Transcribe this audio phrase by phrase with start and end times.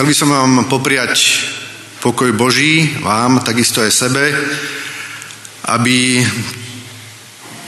[0.00, 1.44] Chcel by som vám popriať
[2.00, 4.32] pokoj Boží, vám, takisto aj sebe,
[5.68, 6.24] aby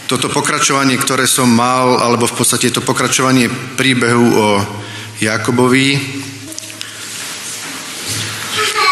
[0.09, 4.65] toto pokračovanie, ktoré som mal, alebo v podstate to pokračovanie príbehu o
[5.21, 6.01] Jakobovi.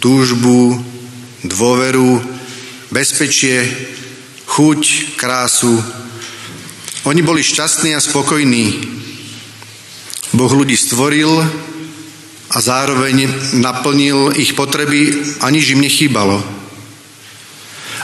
[0.00, 0.80] túžbu,
[1.44, 2.18] dôveru,
[2.90, 3.68] bezpečie,
[4.48, 5.76] chuť, krásu.
[7.04, 8.66] Oni boli šťastní a spokojní.
[10.34, 11.30] Boh ľudí stvoril
[12.50, 13.28] a zároveň
[13.60, 16.55] naplnil ich potreby a nič im nechýbalo.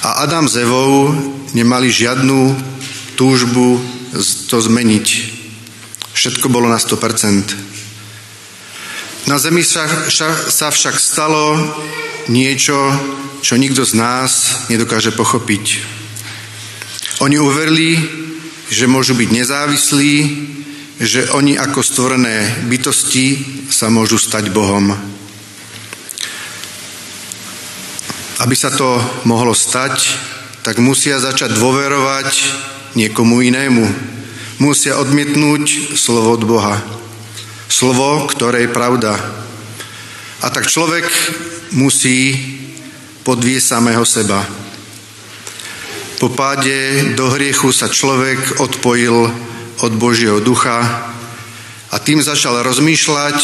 [0.02, 1.14] A Adam s Evou
[1.54, 2.58] nemali žiadnu
[3.14, 3.78] túžbu
[4.50, 5.06] to zmeniť.
[6.10, 9.30] Všetko bolo na 100%.
[9.30, 9.86] Na zemi sa,
[10.50, 11.54] sa však stalo
[12.26, 12.74] niečo,
[13.46, 15.78] čo nikto z nás nedokáže pochopiť.
[17.22, 17.94] Oni uverili,
[18.66, 20.14] že môžu byť nezávislí,
[20.98, 23.38] že oni ako stvorené bytosti
[23.70, 25.12] sa môžu stať Bohom.
[28.42, 30.18] Aby sa to mohlo stať,
[30.66, 32.30] tak musia začať dôverovať
[32.98, 33.86] niekomu inému.
[34.58, 36.82] Musia odmietnúť slovo od Boha.
[37.70, 39.14] Slovo, ktoré je pravda.
[40.42, 41.06] A tak človek
[41.78, 42.34] musí
[43.22, 44.42] podvieť samého seba.
[46.18, 49.30] Po páde do hriechu sa človek odpojil
[49.86, 50.82] od Božieho ducha
[51.94, 53.38] a tým začal rozmýšľať,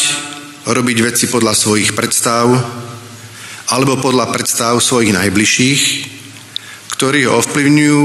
[0.66, 2.50] robiť veci podľa svojich predstav
[3.68, 5.82] alebo podľa predstav svojich najbližších,
[6.96, 8.04] ktorí ho ovplyvňujú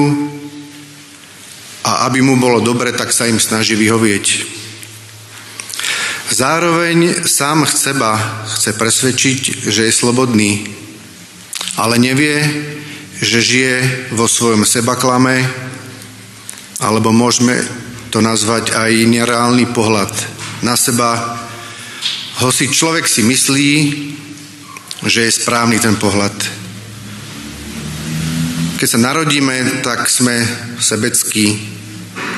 [1.84, 4.25] a aby mu bolo dobre, tak sa im snaží vyhovieť.
[6.34, 8.16] Zároveň sám seba
[8.50, 10.68] chce presvedčiť, že je slobodný,
[11.79, 12.41] ale nevie,
[13.23, 13.75] že žije
[14.18, 15.47] vo svojom sebaklame,
[16.84, 17.56] alebo môžeme
[18.12, 20.12] to nazvať aj nereálny pohľad
[20.66, 21.40] na seba.
[22.44, 23.72] Hoci človek si myslí,
[25.03, 26.36] že je správny ten pohľad.
[28.80, 30.44] Keď sa narodíme, tak sme
[30.80, 31.56] sebeckí.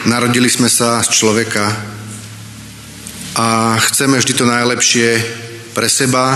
[0.05, 1.65] Narodili sme sa z človeka
[3.35, 5.09] a chceme vždy to najlepšie
[5.73, 6.31] pre seba,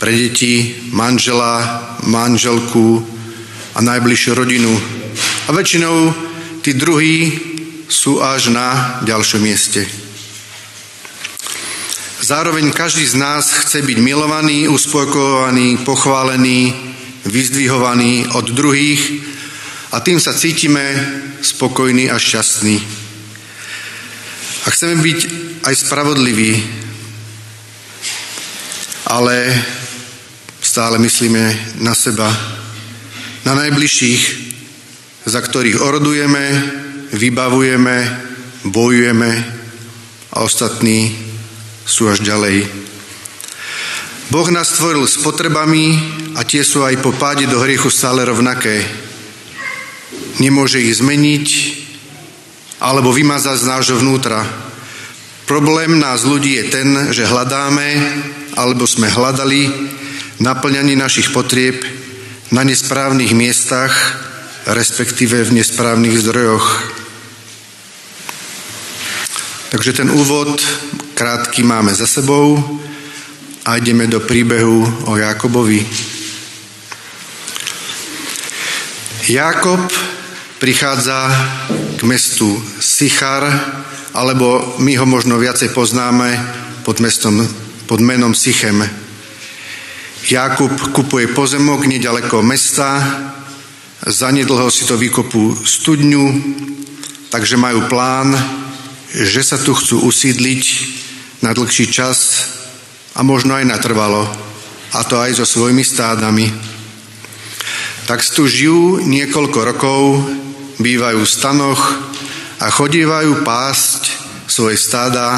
[0.00, 3.04] pre deti, manžela, manželku
[3.74, 4.72] a najbližšiu rodinu.
[5.46, 6.14] A väčšinou
[6.64, 7.36] tí druhí
[7.90, 9.84] sú až na ďalšom mieste.
[12.30, 16.70] Zároveň každý z nás chce byť milovaný, uspokojovaný, pochválený,
[17.26, 19.02] vyzdvihovaný od druhých
[19.90, 20.94] a tým sa cítime
[21.42, 22.78] spokojní a šťastní.
[24.62, 25.18] A chceme byť
[25.66, 26.54] aj spravodliví,
[29.10, 29.50] ale
[30.62, 32.30] stále myslíme na seba,
[33.42, 34.22] na najbližších,
[35.26, 36.46] za ktorých orodujeme,
[37.10, 37.96] vybavujeme,
[38.70, 39.30] bojujeme
[40.30, 41.29] a ostatní
[41.90, 42.70] sú až ďalej.
[44.30, 45.98] Boh nás stvoril s potrebami
[46.38, 48.86] a tie sú aj po páde do hriechu stále rovnaké.
[50.38, 51.48] Nemôže ich zmeniť
[52.78, 54.46] alebo vymazať z nášho vnútra.
[55.50, 57.90] Problém nás ľudí je ten, že hľadáme
[58.54, 59.66] alebo sme hľadali
[60.38, 61.82] naplňanie našich potrieb
[62.54, 63.90] na nesprávnych miestach,
[64.70, 66.66] respektíve v nesprávnych zdrojoch.
[69.74, 70.62] Takže ten úvod
[71.20, 72.56] krátky máme za sebou
[73.68, 75.84] a ideme do príbehu o Jakobovi.
[79.28, 79.84] Jakob
[80.56, 81.28] prichádza
[82.00, 82.48] k mestu
[82.80, 83.52] Sichar,
[84.16, 86.40] alebo my ho možno viacej poznáme
[86.88, 87.44] pod, mestom,
[87.84, 88.80] pod menom Sichem.
[90.24, 92.96] Jakub kupuje pozemok nedaleko mesta,
[94.08, 96.24] zanedlho si to vykopú studňu,
[97.28, 98.32] takže majú plán,
[99.12, 100.96] že sa tu chcú usídliť
[101.40, 102.44] na dlhší čas
[103.16, 104.28] a možno aj natrvalo,
[104.92, 106.52] a to aj so svojimi stádami.
[108.04, 110.24] Tak tu žijú niekoľko rokov,
[110.80, 111.80] bývajú v stanoch
[112.60, 114.10] a chodívajú pásť
[114.50, 115.30] svoje stáda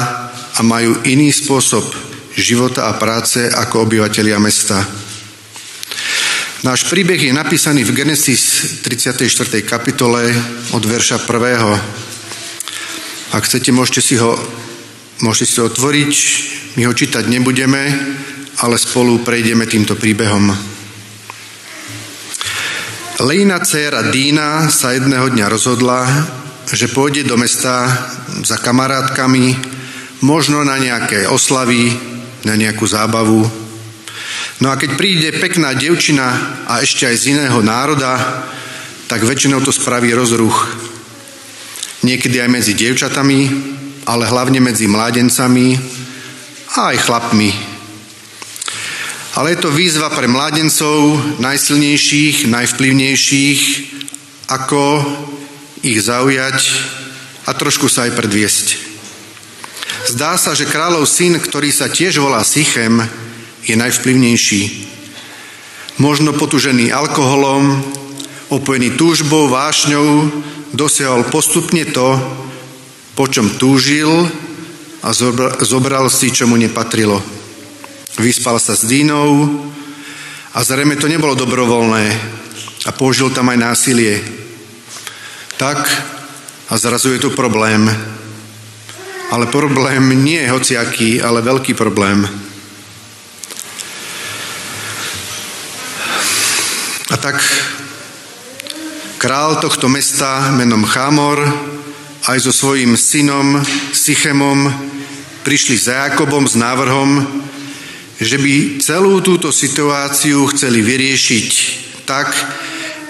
[0.57, 1.85] a majú iný spôsob
[2.33, 4.81] života a práce ako obyvateľia mesta.
[6.63, 9.27] Náš príbeh je napísaný v Genesis 34.
[9.67, 10.31] kapitole
[10.71, 13.35] od verša 1.
[13.35, 14.39] Ak chcete, môžete si ho,
[15.21, 16.13] môžete si ho otvoriť.
[16.79, 17.83] My ho čítať nebudeme,
[18.65, 20.49] ale spolu prejdeme týmto príbehom.
[23.21, 26.01] Lejna dcéra Dína sa jedného dňa rozhodla,
[26.73, 27.85] že pôjde do mesta
[28.41, 29.53] za kamarátkami,
[30.25, 31.93] možno na nejaké oslavy,
[32.43, 33.45] na nejakú zábavu.
[34.59, 38.17] No a keď príde pekná devčina a ešte aj z iného národa,
[39.05, 40.73] tak väčšinou to spraví rozruch.
[42.01, 43.39] Niekedy aj medzi dievčatami,
[44.03, 45.79] ale hlavne medzi mládencami
[46.75, 47.51] a aj chlapmi.
[49.33, 53.61] Ale je to výzva pre mládencov najsilnejších, najvplyvnejších,
[54.53, 54.81] ako
[55.81, 56.59] ich zaujať
[57.49, 58.67] a trošku sa aj predviesť.
[60.13, 63.01] Zdá sa, že kráľov syn, ktorý sa tiež volá Sichem,
[63.63, 64.61] je najvplyvnejší.
[65.97, 67.79] Možno potužený alkoholom,
[68.51, 70.29] opojený túžbou, vášňou,
[70.75, 72.19] dosiahol postupne to,
[73.13, 74.09] po čom túžil
[75.05, 75.13] a
[75.61, 77.21] zobral si, čo mu nepatrilo.
[78.17, 79.49] Vyspal sa s Dínou
[80.53, 82.05] a zrejme to nebolo dobrovoľné
[82.85, 84.21] a použil tam aj násilie.
[85.57, 85.85] Tak
[86.69, 87.85] a zrazu je tu problém.
[89.29, 92.25] Ale problém nie je hociaký, ale veľký problém.
[97.09, 97.37] A tak
[99.17, 101.45] král tohto mesta menom Chámor
[102.27, 103.59] aj so svojím synom
[103.91, 104.71] Sychemom
[105.43, 107.23] prišli za Jakobom s návrhom,
[108.19, 111.49] že by celú túto situáciu chceli vyriešiť
[112.07, 112.31] tak,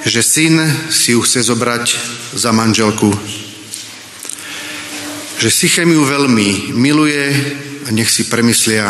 [0.06, 0.58] že syn
[0.90, 1.86] si ju chce zobrať
[2.34, 3.14] za manželku
[5.44, 7.28] že Sychem ju veľmi miluje
[7.84, 8.88] a nech si premyslia,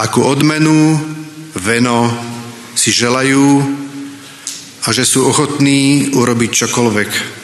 [0.00, 0.96] akú odmenu,
[1.60, 2.08] veno
[2.72, 3.60] si želajú
[4.80, 7.41] a že sú ochotní urobiť čokoľvek.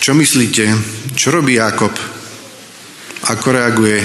[0.00, 0.64] Čo myslíte?
[1.12, 1.92] Čo robí Jakob?
[3.28, 4.00] Ako reaguje?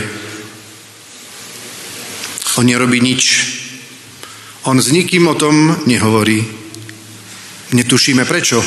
[2.59, 3.23] On nerobí nič.
[4.67, 6.43] On s nikým o tom nehovorí.
[7.71, 8.59] Netušíme prečo.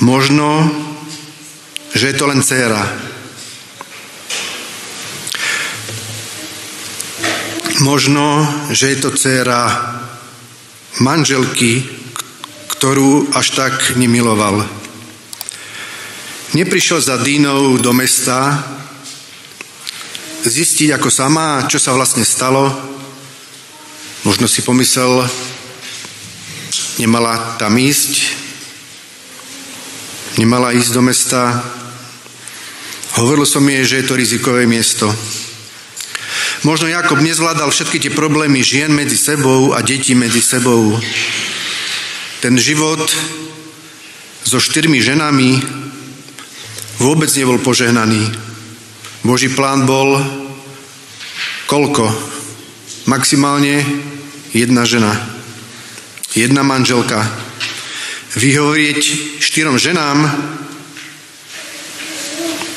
[0.00, 0.66] Možno
[1.94, 2.82] že je to len dcéra.
[7.78, 8.42] Možno,
[8.74, 9.70] že je to dcéra
[10.98, 11.86] manželky,
[12.70, 14.77] ktorú až tak nemiloval.
[16.56, 18.64] Neprišiel za Dínou do mesta
[20.44, 22.72] zistiť ako sama, čo sa vlastne stalo.
[24.24, 25.28] Možno si pomyslel,
[26.96, 28.12] nemala tam ísť,
[30.40, 31.42] nemala ísť do mesta,
[33.18, 35.10] Hovoril som jej, že je to rizikové miesto.
[36.62, 40.94] Možno Jakob nezvládal všetky tie problémy žien medzi sebou a detí medzi sebou.
[42.38, 43.10] Ten život
[44.46, 45.58] so štyrmi ženami
[46.98, 48.22] vôbec nebol požehnaný.
[49.22, 50.18] Boží plán bol
[51.70, 52.10] koľko?
[53.08, 53.82] Maximálne
[54.52, 55.14] jedna žena.
[56.36, 57.24] Jedna manželka.
[58.36, 59.00] Vyhovieť
[59.40, 60.28] štyrom ženám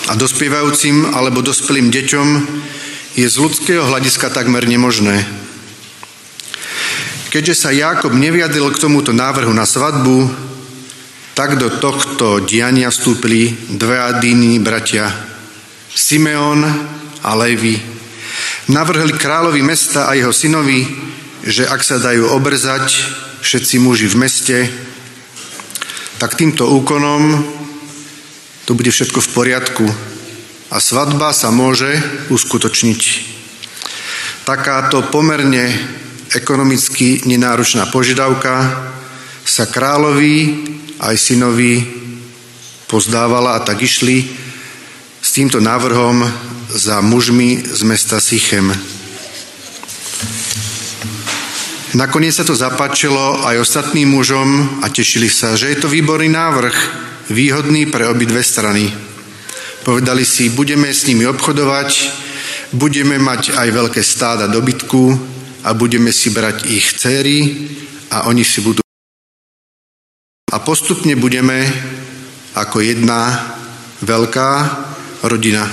[0.07, 2.27] a dospievajúcim alebo dospelým deťom
[3.19, 5.27] je z ľudského hľadiska takmer nemožné.
[7.31, 10.50] Keďže sa Jákob neviadil k tomuto návrhu na svadbu,
[11.33, 15.07] tak do tohto diania vstúpili dve adíny bratia
[15.91, 16.63] Simeon
[17.23, 17.79] a Levi.
[18.71, 20.83] Navrhli kráľovi mesta a jeho synovi,
[21.43, 22.85] že ak sa dajú obrzať
[23.41, 24.57] všetci muži v meste,
[26.21, 27.41] tak týmto úkonom
[28.69, 29.85] to bude všetko v poriadku
[30.71, 31.89] a svadba sa môže
[32.29, 33.01] uskutočniť.
[34.45, 35.67] Takáto pomerne
[36.31, 38.55] ekonomicky nenáročná požiadavka
[39.43, 40.38] sa kráľovi
[41.01, 41.81] aj synovi
[42.86, 44.22] pozdávala a tak išli
[45.22, 46.22] s týmto návrhom
[46.70, 48.70] za mužmi z mesta Sichem.
[51.91, 56.75] Nakoniec sa to zapáčilo aj ostatným mužom a tešili sa, že je to výborný návrh,
[57.34, 58.88] výhodný pre obidve strany.
[59.84, 61.89] Povedali si, budeme s nimi obchodovať,
[62.72, 65.03] budeme mať aj veľké stáda dobytku
[65.67, 67.67] a budeme si brať ich céry
[68.13, 68.80] a oni si budú
[70.51, 71.63] a postupne budeme
[72.60, 73.55] ako jedna
[74.03, 74.51] veľká
[75.24, 75.63] rodina.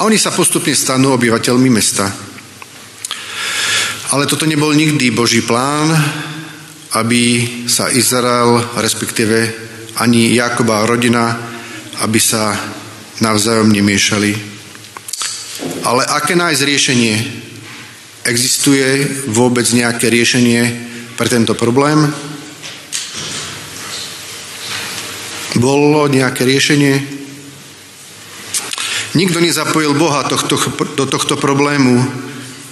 [0.00, 2.08] A oni sa postupne stanú obyvateľmi mesta.
[4.10, 5.92] Ale toto nebol nikdy Boží plán,
[6.96, 9.52] aby sa Izrael, respektíve
[10.00, 11.36] ani Jakoba rodina,
[12.00, 12.56] aby sa
[13.20, 14.32] navzájom nemiešali.
[15.84, 17.16] Ale aké nájsť riešenie?
[18.24, 20.60] Existuje vôbec nejaké riešenie
[21.14, 22.29] pre tento problém?
[25.60, 27.20] Bolo nejaké riešenie?
[29.12, 30.56] Nikto nezapojil Boha tohto,
[30.96, 32.00] do tohto problému,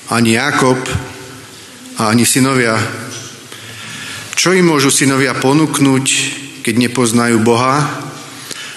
[0.08, 0.80] ani Jakob,
[2.00, 2.80] ani synovia.
[4.32, 6.06] Čo im môžu synovia ponúknuť,
[6.64, 7.84] keď nepoznajú Boha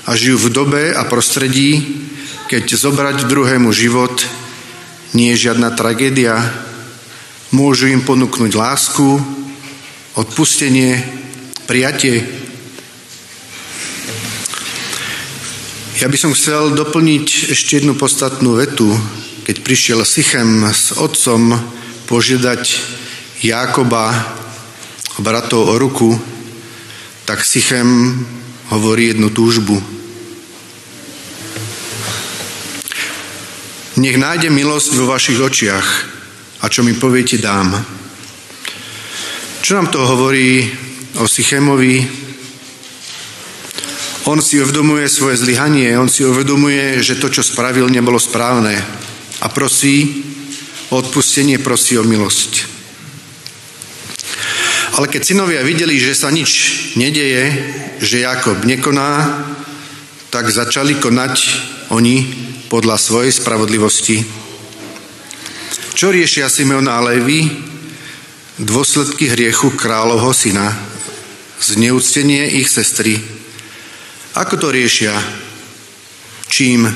[0.03, 2.03] a žijú v dobe a prostredí,
[2.51, 4.27] keď zobrať druhému život
[5.15, 6.39] nie je žiadna tragédia.
[7.51, 9.20] Môžu im ponúknuť lásku,
[10.15, 11.00] odpustenie,
[11.68, 12.40] prijatie.
[16.01, 18.89] Ja by som chcel doplniť ešte jednu podstatnú vetu.
[19.46, 21.53] Keď prišiel Sychem s otcom
[22.10, 22.81] požiadať
[23.46, 24.10] Jákoba,
[25.22, 26.17] bratov o ruku,
[27.29, 28.17] tak Sychem
[28.74, 29.77] hovorí jednu túžbu.
[34.01, 35.88] Nech nájde milosť vo vašich očiach
[36.58, 37.77] a čo mi poviete dám.
[39.62, 40.65] Čo nám to hovorí
[41.22, 42.30] o Sychemovi?
[44.31, 48.79] On si uvedomuje svoje zlyhanie, on si uvedomuje, že to, čo spravil, nebolo správne
[49.43, 50.23] a prosí
[50.88, 52.63] o odpustenie, prosí o milosť.
[54.95, 56.51] Ale keď synovia videli, že sa nič
[56.95, 57.51] nedeje,
[58.00, 59.43] že Jakob nekoná,
[60.31, 61.35] tak začali konať
[61.91, 62.23] oni
[62.71, 64.23] podľa svojej spravodlivosti.
[65.91, 67.51] Čo riešia Simeon a Levi?
[68.63, 70.71] Dôsledky hriechu kráľovho syna.
[71.59, 73.40] Zneúctenie ich sestry.
[74.31, 75.11] Ako to riešia?
[76.47, 76.88] Čím?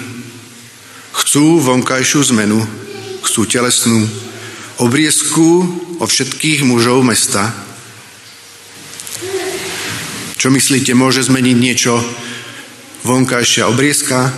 [1.12, 2.64] Chcú vonkajšiu zmenu,
[3.28, 4.08] chcú telesnú
[4.80, 5.48] obriezku
[6.00, 7.52] o všetkých mužov mesta.
[10.40, 12.00] Čo myslíte, môže zmeniť niečo
[13.04, 14.32] vonkajšia obriezka?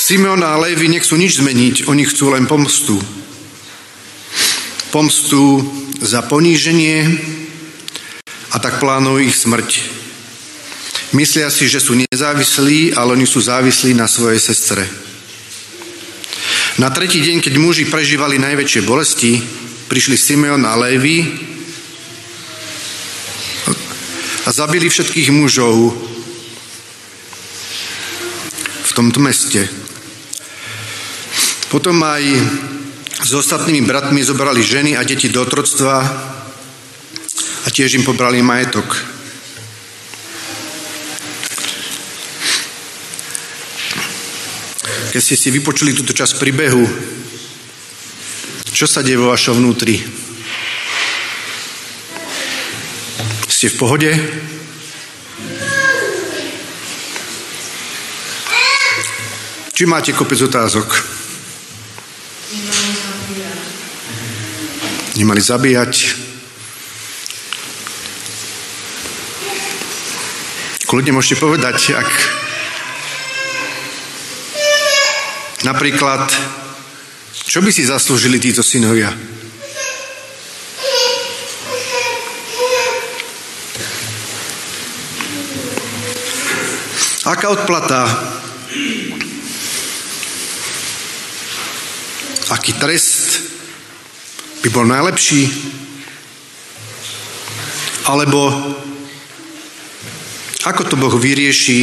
[0.00, 2.96] Simeon a Levi nechcú nič zmeniť, oni chcú len pomstu.
[4.88, 5.60] Pomstu
[6.00, 7.36] za poníženie
[8.52, 9.70] a tak plánujú ich smrť.
[11.14, 14.82] Myslia si, že sú nezávislí, ale oni sú závislí na svojej sestre.
[16.76, 19.40] Na tretí deň, keď muži prežívali najväčšie bolesti,
[19.88, 21.24] prišli Simeon a Lévy
[24.44, 25.96] a zabili všetkých mužov
[28.84, 29.64] v tomto meste.
[31.72, 32.22] Potom aj
[33.24, 36.04] s ostatnými bratmi zobrali ženy a deti do otroctva
[37.66, 38.86] a tiež im pobrali majetok.
[45.10, 46.86] Keď ste si vypočuli túto časť príbehu,
[48.70, 49.98] čo sa deje vo vašom vnútri?
[53.50, 54.10] Ste v pohode?
[59.72, 60.88] Či máte kopec otázok?
[65.16, 66.25] Nemali zabíjať.
[70.86, 72.10] Kľudne môžete povedať, ak
[75.66, 76.30] napríklad
[77.42, 79.10] čo by si zaslúžili títo synovia?
[87.26, 88.06] Aká odplata?
[92.54, 93.42] Aký trest
[94.62, 95.50] by bol najlepší?
[98.06, 98.54] Alebo
[100.66, 101.80] ako to Boh vyrieši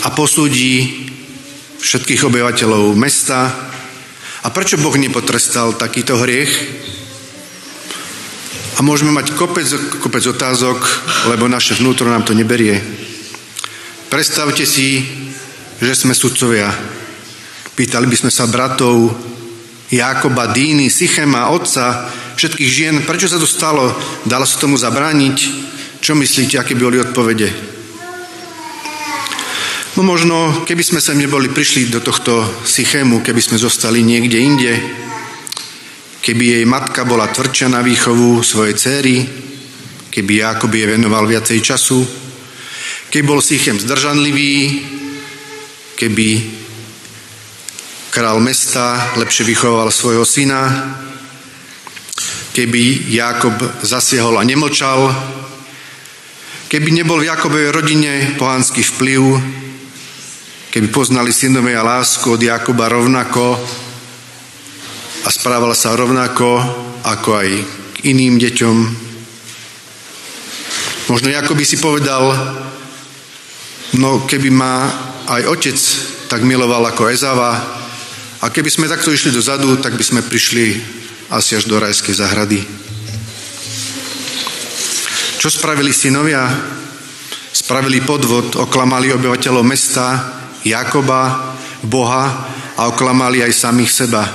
[0.00, 1.04] a posúdi
[1.84, 3.52] všetkých obyvateľov mesta.
[4.40, 6.48] A prečo Boh nepotrestal takýto hriech?
[8.78, 9.68] A môžeme mať kopec,
[10.00, 10.80] kopec otázok,
[11.28, 12.80] lebo naše vnútro nám to neberie.
[14.08, 15.04] Predstavte si,
[15.76, 16.72] že sme sudcovia.
[17.76, 19.12] Pýtali by sme sa bratov
[19.92, 23.92] Jakoba, Dýny, Sychema, otca, všetkých žien, prečo sa to stalo?
[24.24, 25.68] Dalo sa tomu zabrániť?
[25.98, 27.78] Čo myslíte, aké boli odpovede?
[29.98, 34.72] No možno, keby sme sem neboli prišli do tohto Sychému, keby sme zostali niekde inde,
[36.22, 39.26] keby jej matka bola tvrdšia na výchovu svojej céry,
[40.14, 42.06] keby Jakob jej venoval viacej času,
[43.10, 44.86] keby bol Sychem zdržanlivý,
[45.98, 46.28] keby
[48.14, 50.94] král mesta lepšie vychoval svojho syna,
[52.54, 55.10] keby Jakob zasiahol a nemlčal,
[56.68, 59.22] keby nebol v Jakobovej rodine pohanský vplyv,
[60.68, 63.56] keby poznali synovia lásku od Jakuba rovnako
[65.24, 66.60] a správal sa rovnako
[67.08, 67.48] ako aj
[67.96, 68.76] k iným deťom.
[71.08, 72.36] Možno Jakub by si povedal,
[73.96, 74.92] no keby ma
[75.24, 75.78] aj otec
[76.28, 77.56] tak miloval ako Ezava
[78.44, 80.76] a keby sme takto išli dozadu, tak by sme prišli
[81.32, 82.87] asi až do rajskej zahrady.
[85.38, 86.50] Čo spravili synovia?
[87.54, 90.34] Spravili podvod, oklamali obyvateľov mesta,
[90.66, 91.54] Jakoba,
[91.86, 92.26] Boha
[92.74, 94.26] a oklamali aj samých seba.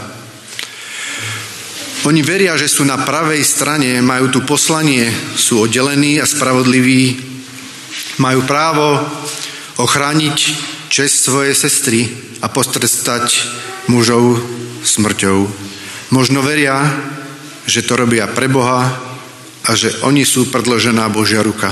[2.07, 7.19] Oni veria, že sú na pravej strane, majú tu poslanie, sú oddelení a spravodliví,
[8.23, 8.95] majú právo
[9.83, 10.37] ochrániť
[10.87, 12.07] čest svojej sestry
[12.39, 13.51] a postrestať
[13.91, 14.39] mužov
[14.87, 15.51] smrťou.
[16.15, 16.79] Možno veria,
[17.67, 19.12] že to robia pre Boha
[19.63, 21.71] a že oni sú predložená Božia ruka.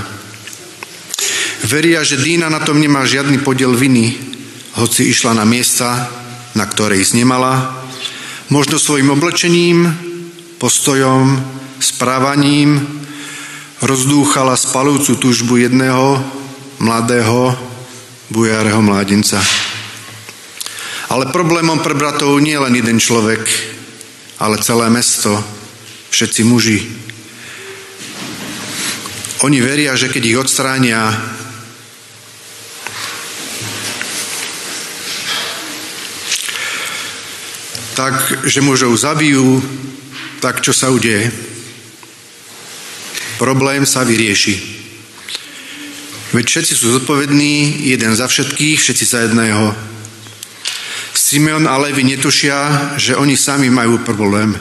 [1.68, 4.18] Veria, že Dína na tom nemá žiadny podiel viny,
[4.80, 6.10] hoci išla na miesta,
[6.56, 7.84] na ktoré ísť nemala,
[8.50, 9.88] možno svojim oblečením,
[10.60, 11.40] postojom,
[11.82, 13.02] správaním
[13.82, 16.22] rozdúchala spalujúcu túžbu jedného
[16.78, 17.58] mladého
[18.30, 19.42] bujáreho mládenca.
[21.10, 23.42] Ale problémom pre bratov nie je len jeden človek,
[24.40, 25.34] ale celé mesto,
[26.14, 26.80] všetci muži.
[29.42, 31.02] Oni veria, že keď ich odstránia,
[37.98, 39.58] tak, že mužov zabijú,
[40.46, 41.34] tak čo sa udeje?
[43.42, 44.62] Problém sa vyrieši.
[46.38, 49.74] Veď všetci sú zodpovední, jeden za všetkých, všetci za jedného.
[51.18, 54.54] Simeon a Levi netušia, že oni sami majú problém.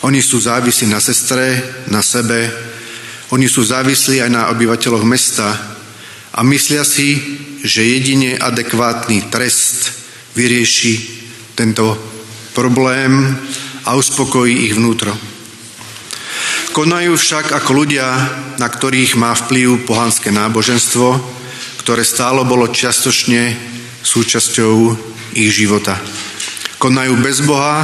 [0.00, 1.60] Oni sú závislí na sestre,
[1.92, 2.68] na sebe,
[3.28, 5.52] oni sú závislí aj na obyvateľoch mesta
[6.32, 7.20] a myslia si,
[7.60, 9.92] že jedine adekvátny trest
[10.32, 10.94] vyrieši
[11.52, 11.98] tento
[12.56, 13.36] problém
[13.84, 15.12] a uspokojí ich vnútro.
[16.72, 18.06] Konajú však ako ľudia,
[18.56, 21.18] na ktorých má vplyv pohanské náboženstvo,
[21.82, 23.56] ktoré stálo bolo čiastočne
[24.04, 24.74] súčasťou
[25.34, 25.98] ich života.
[26.78, 27.82] Konajú bez Boha,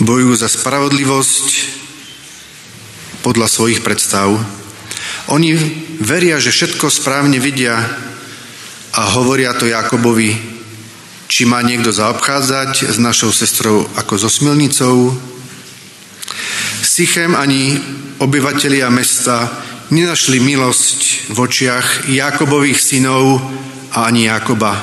[0.00, 1.83] bojujú za spravodlivosť
[3.24, 4.28] podľa svojich predstav.
[5.32, 5.56] Oni
[6.04, 7.80] veria, že všetko správne vidia
[8.92, 10.36] a hovoria to Jakobovi,
[11.24, 15.16] či má niekto zaobchádzať s našou sestrou ako so smilnicou?
[16.84, 17.80] Sychem ani
[18.20, 19.48] obyvatelia mesta
[19.88, 23.40] nenašli milosť v očiach Jakobových synov
[23.96, 24.76] a ani Jakoba.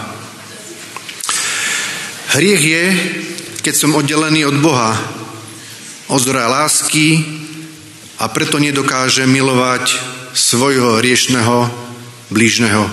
[2.33, 2.83] Hriech je,
[3.61, 4.97] keď som oddelený od Boha,
[6.09, 7.40] od zdroja lásky
[8.21, 9.97] a preto nedokáže milovať
[10.37, 11.65] svojho riešného
[12.29, 12.85] blížneho.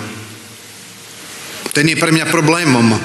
[1.69, 2.97] Ten je pre mňa problémom,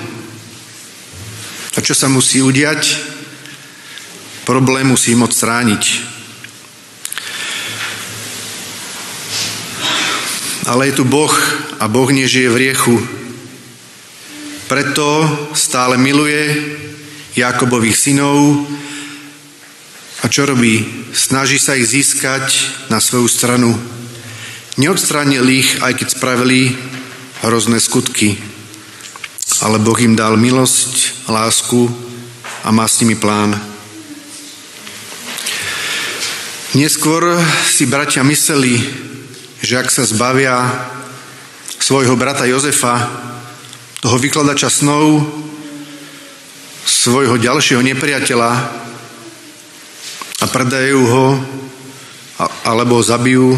[1.75, 3.13] a čo sa musí udiať?
[4.49, 5.85] Problém musím odstrániť.
[10.65, 11.35] Ale je tu Boh
[11.77, 12.97] a Boh nežije v riechu.
[14.65, 16.57] Preto stále miluje
[17.37, 18.65] Jakobových synov
[20.25, 20.81] a čo robí?
[21.13, 22.49] Snaží sa ich získať
[22.89, 23.77] na svoju stranu.
[24.81, 26.73] Neodstránil ich, aj keď spravili
[27.45, 28.55] hrozné skutky
[29.65, 31.89] ale Boh im dal milosť, lásku
[32.65, 33.57] a má s nimi plán.
[36.77, 38.77] Neskôr si bratia mysleli,
[39.65, 40.69] že ak sa zbavia
[41.81, 43.09] svojho brata Jozefa,
[44.05, 45.23] toho vykladača snov,
[46.85, 48.51] svojho ďalšieho nepriateľa
[50.45, 51.27] a predajú ho
[52.69, 53.57] alebo ho zabijú,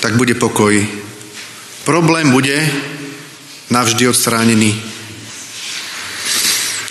[0.00, 0.72] tak bude pokoj.
[1.84, 2.56] Problém bude,
[3.68, 4.72] navždy odstránený.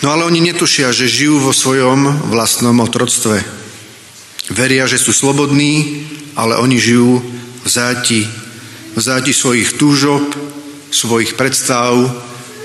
[0.06, 3.42] No ale oni netušia, že žijú vo svojom vlastnom otroctve.
[4.54, 6.06] Veria, že sú slobodní,
[6.38, 7.18] ale oni žijú
[7.64, 8.22] v záti,
[8.94, 10.22] v záti svojich túžob,
[10.92, 11.96] svojich predstav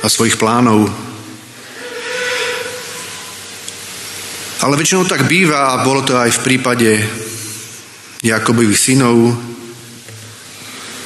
[0.04, 1.09] a svojich plánov.
[4.60, 6.92] Ale väčšinou tak býva a bolo to aj v prípade
[8.20, 9.32] Jakobových synov.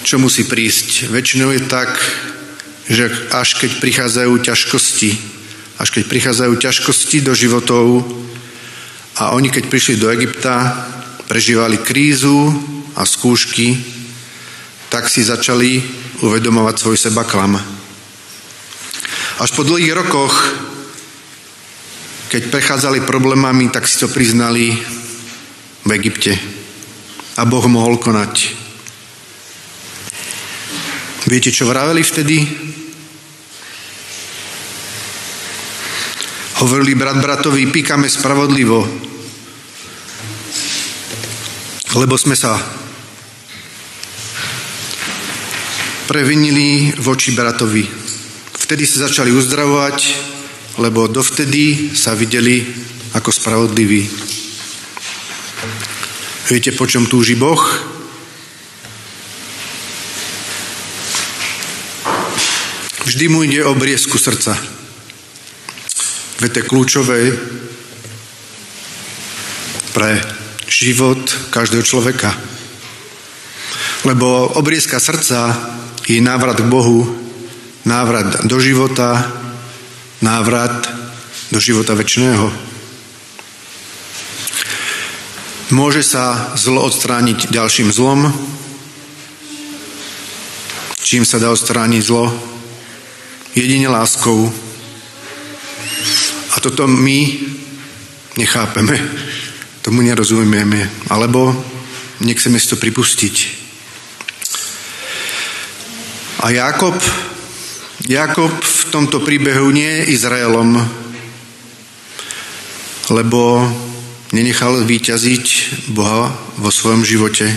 [0.01, 1.13] čo musí prísť.
[1.13, 1.93] Väčšinou je tak,
[2.89, 5.11] že až keď prichádzajú ťažkosti,
[5.77, 8.01] až keď prichádzajú ťažkosti do životov
[9.21, 10.73] a oni keď prišli do Egypta,
[11.29, 12.49] prežívali krízu
[12.97, 13.77] a skúšky,
[14.89, 15.77] tak si začali
[16.25, 17.61] uvedomovať svoj seba klam.
[19.37, 20.33] Až po dlhých rokoch,
[22.33, 24.73] keď prechádzali problémami, tak si to priznali
[25.85, 26.33] v Egypte.
[27.37, 28.57] A Boh mohol konať.
[31.29, 32.41] Viete, čo vraveli vtedy?
[36.65, 38.81] Hovorili brat bratovi, píkame spravodlivo,
[41.93, 42.57] lebo sme sa
[46.09, 47.85] previnili voči bratovi.
[48.57, 50.32] Vtedy sa začali uzdravovať,
[50.77, 52.65] lebo dovtedy sa videli
[53.13, 54.09] ako spravodliví.
[56.49, 57.61] Viete, po čom túži Boh?
[63.03, 64.57] Vždy mu ide o briesku srdca.
[66.41, 67.19] Veď je kľúčové
[69.93, 70.17] pre
[70.65, 71.21] život
[71.53, 72.33] každého človeka.
[74.03, 75.53] Lebo obrieska srdca
[76.09, 77.07] je návrat k Bohu,
[77.85, 79.42] návrat do života,
[80.23, 80.87] návrat
[81.51, 82.47] do života väčšného.
[85.75, 88.31] Môže sa zlo odstrániť ďalším zlom.
[91.03, 92.31] Čím sa dá odstrániť zlo?
[93.51, 94.47] Jedine láskou.
[96.53, 97.19] A toto my
[98.39, 98.95] nechápeme,
[99.83, 101.51] tomu nerozumieme, alebo
[102.23, 103.35] nechceme si to pripustiť.
[106.43, 106.95] A Jakob,
[108.03, 110.75] Jakob v tomto príbehu nie je Izraelom,
[113.15, 113.63] lebo
[114.35, 115.47] nenechal vyťaziť
[115.95, 116.27] Boha
[116.59, 117.47] vo svojom živote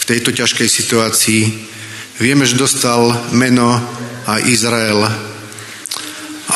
[0.00, 1.42] v tejto ťažkej situácii.
[2.16, 3.76] Vieme, že dostal meno
[4.24, 5.04] aj Izrael,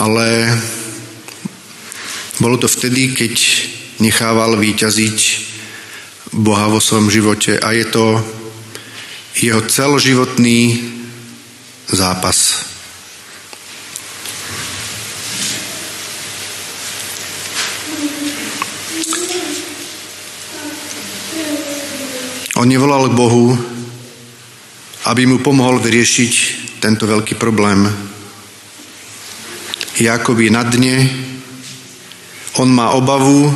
[0.01, 0.29] ale
[2.41, 3.35] bolo to vtedy, keď
[4.01, 5.19] nechával výťaziť
[6.33, 8.25] Boha vo svojom živote a je to
[9.37, 10.81] jeho celoživotný
[11.93, 12.72] zápas.
[22.63, 23.59] On nevolal k Bohu,
[25.11, 26.33] aby mu pomohol vyriešiť
[26.79, 27.91] tento veľký problém.
[29.99, 30.07] Je
[30.47, 31.11] na dne,
[32.63, 33.51] on má obavu,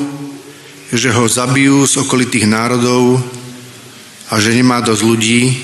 [0.91, 3.23] že ho zabijú z okolitých národov
[4.27, 5.55] a že nemá dosť ľudí,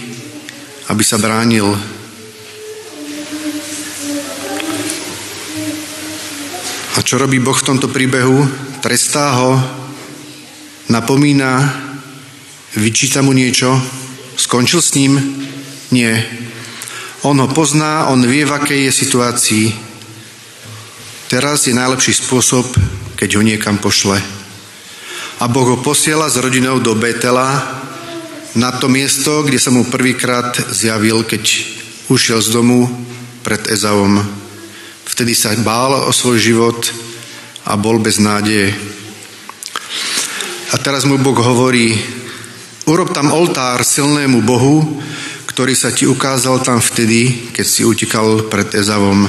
[0.95, 1.67] aby sa bránil.
[6.95, 8.47] A čo robí Boh v tomto príbehu?
[8.79, 9.59] Trestá ho,
[10.87, 11.91] napomína,
[12.77, 13.77] vyčíta mu niečo,
[14.37, 15.19] skončil s ním?
[15.93, 16.25] Nie.
[17.23, 19.67] On ho pozná, on vie, v akej je situácii.
[21.29, 22.65] Teraz je najlepší spôsob,
[23.17, 24.19] keď ho niekam pošle.
[25.41, 27.81] A Boh ho posiela s rodinou do Betela
[28.53, 31.43] na to miesto, kde sa mu prvýkrát zjavil, keď
[32.13, 32.85] ušiel z domu
[33.41, 34.21] pred Ezavom.
[35.09, 36.79] Vtedy sa bál o svoj život
[37.65, 38.73] a bol bez nádeje.
[40.73, 41.97] A teraz mu Boh hovorí,
[42.87, 45.03] urob tam oltár silnému Bohu,
[45.47, 49.29] ktorý sa ti ukázal tam vtedy, keď si utekal pred Ezavom.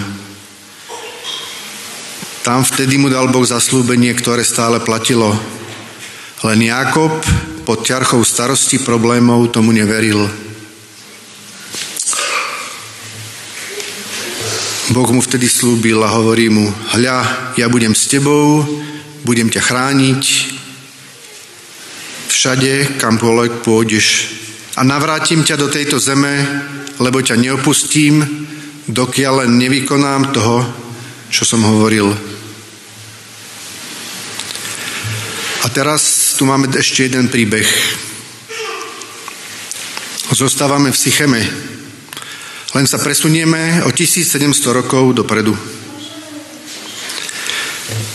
[2.44, 5.32] Tam vtedy mu dal Boh zaslúbenie, ktoré stále platilo.
[6.44, 7.12] Len Jakob
[7.64, 10.28] pod ťarchou starosti problémov tomu neveril.
[14.92, 18.62] Boh mu vtedy slúbil a hovorí mu, hľa, ja budem s tebou,
[19.24, 20.53] budem ťa chrániť,
[22.34, 23.22] všade, kam
[23.62, 24.34] pôjdeš.
[24.74, 26.34] A navrátim ťa do tejto zeme,
[26.98, 28.26] lebo ťa neopustím,
[28.90, 30.66] dokiaľ len nevykonám toho,
[31.30, 32.10] čo som hovoril.
[35.64, 37.70] A teraz tu máme ešte jeden príbeh.
[40.34, 41.42] Zostávame v Sycheme.
[42.74, 44.42] Len sa presunieme o 1700
[44.74, 45.54] rokov dopredu.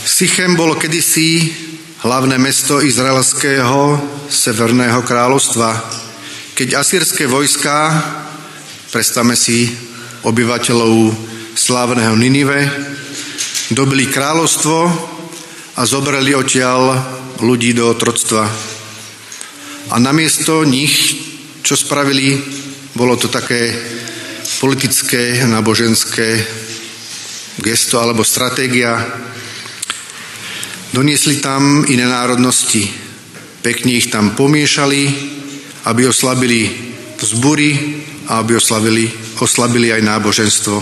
[0.02, 1.67] Sychem bolo kedysi
[1.98, 3.98] hlavné mesto izraelského
[4.30, 5.70] severného kráľovstva.
[6.54, 7.90] Keď asýrske vojska,
[8.94, 9.66] predstavme si
[10.22, 11.11] obyvateľov
[11.58, 12.70] slávneho Ninive,
[13.74, 14.78] dobili kráľovstvo
[15.74, 16.94] a zobrali odtiaľ
[17.42, 18.46] ľudí do otroctva.
[19.90, 21.18] A namiesto nich,
[21.66, 22.38] čo spravili,
[22.94, 23.74] bolo to také
[24.62, 26.46] politické, náboženské
[27.58, 29.02] gesto alebo stratégia.
[30.88, 32.88] Doniesli tam iné národnosti.
[33.61, 35.03] Pekne ich tam pomiešali,
[35.85, 36.64] aby oslabili
[37.20, 39.05] vzbúri a aby oslavili,
[39.40, 40.77] oslabili aj náboženstvo.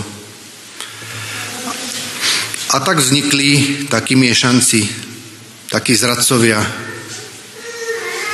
[2.67, 4.87] A tak vznikli takí miešanci,
[5.71, 6.59] takí zradcovia.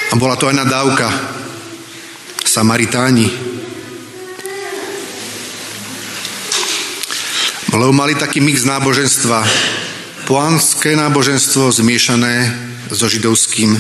[0.10, 1.10] A bola to aj nadávka.
[2.46, 3.26] Samaritáni.
[7.74, 9.42] Lebo mali taký mix náboženstva.
[10.24, 12.48] Poanské náboženstvo zmiešané
[12.88, 13.76] so židovským.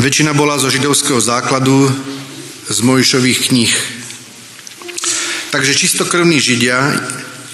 [0.00, 1.84] Väčšina bola zo židovského základu,
[2.68, 3.74] z Mojšových kníh.
[5.52, 6.80] Takže čistokrvní židia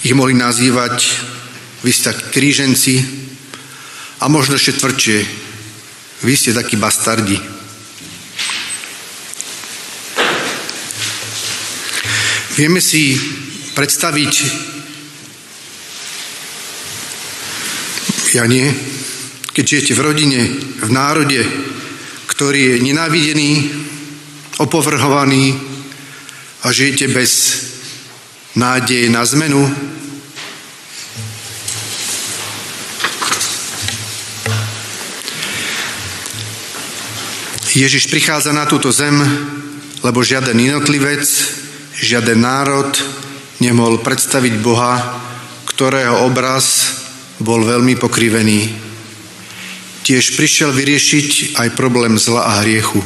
[0.07, 1.03] ich mohli nazývať
[1.83, 2.95] vy ste kríženci
[4.23, 5.17] a možno ešte tvrdšie,
[6.23, 7.35] vy ste takí bastardi.
[12.55, 13.19] Vieme si
[13.75, 14.33] predstaviť,
[18.35, 18.67] ja nie,
[19.55, 20.41] keď žijete v rodine,
[20.83, 21.39] v národe,
[22.27, 23.51] ktorý je nenávidený,
[24.59, 25.55] opovrhovaný
[26.67, 27.31] a žijete bez
[28.59, 29.63] nádeje na zmenu,
[37.75, 39.19] Ježiš prichádza na túto zem,
[39.99, 41.27] lebo žiaden jednotlivec,
[41.99, 42.87] žiaden národ
[43.59, 44.95] nemohol predstaviť Boha,
[45.67, 47.04] ktorého obraz
[47.39, 48.71] bol veľmi pokrivený.
[50.05, 53.01] Tiež prišiel vyriešiť aj problém zla a hriechu.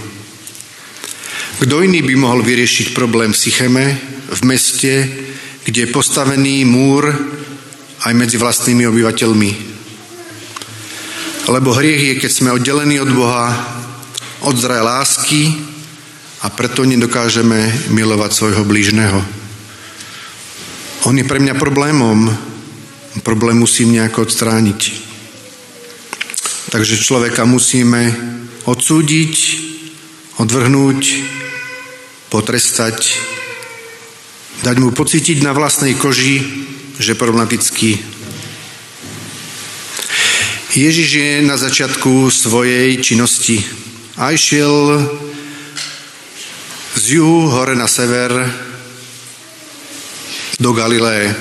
[1.60, 3.86] Kto iný by mohol vyriešiť problém v Sycheme,
[4.30, 4.94] v meste,
[5.63, 7.10] kde je postavený múr
[8.04, 9.52] aj medzi vlastnými obyvateľmi.
[11.50, 13.48] Lebo hriech je, keď sme oddelení od Boha,
[14.46, 15.52] od zraj lásky
[16.39, 19.20] a preto nedokážeme milovať svojho blížneho.
[21.08, 22.49] On je pre mňa problémom.
[23.24, 24.82] Problém musím nejako odstrániť.
[26.69, 28.13] Takže človeka musíme
[28.69, 29.34] odsúdiť,
[30.38, 31.02] odvrhnúť,
[32.30, 33.17] potrestať,
[34.62, 36.45] dať mu pocítiť na vlastnej koži,
[37.02, 37.98] že problematický.
[40.78, 43.58] Ježiš je na začiatku svojej činnosti
[44.22, 45.02] a išiel
[46.93, 48.30] z juhu hore na sever
[50.62, 51.34] do Galileje,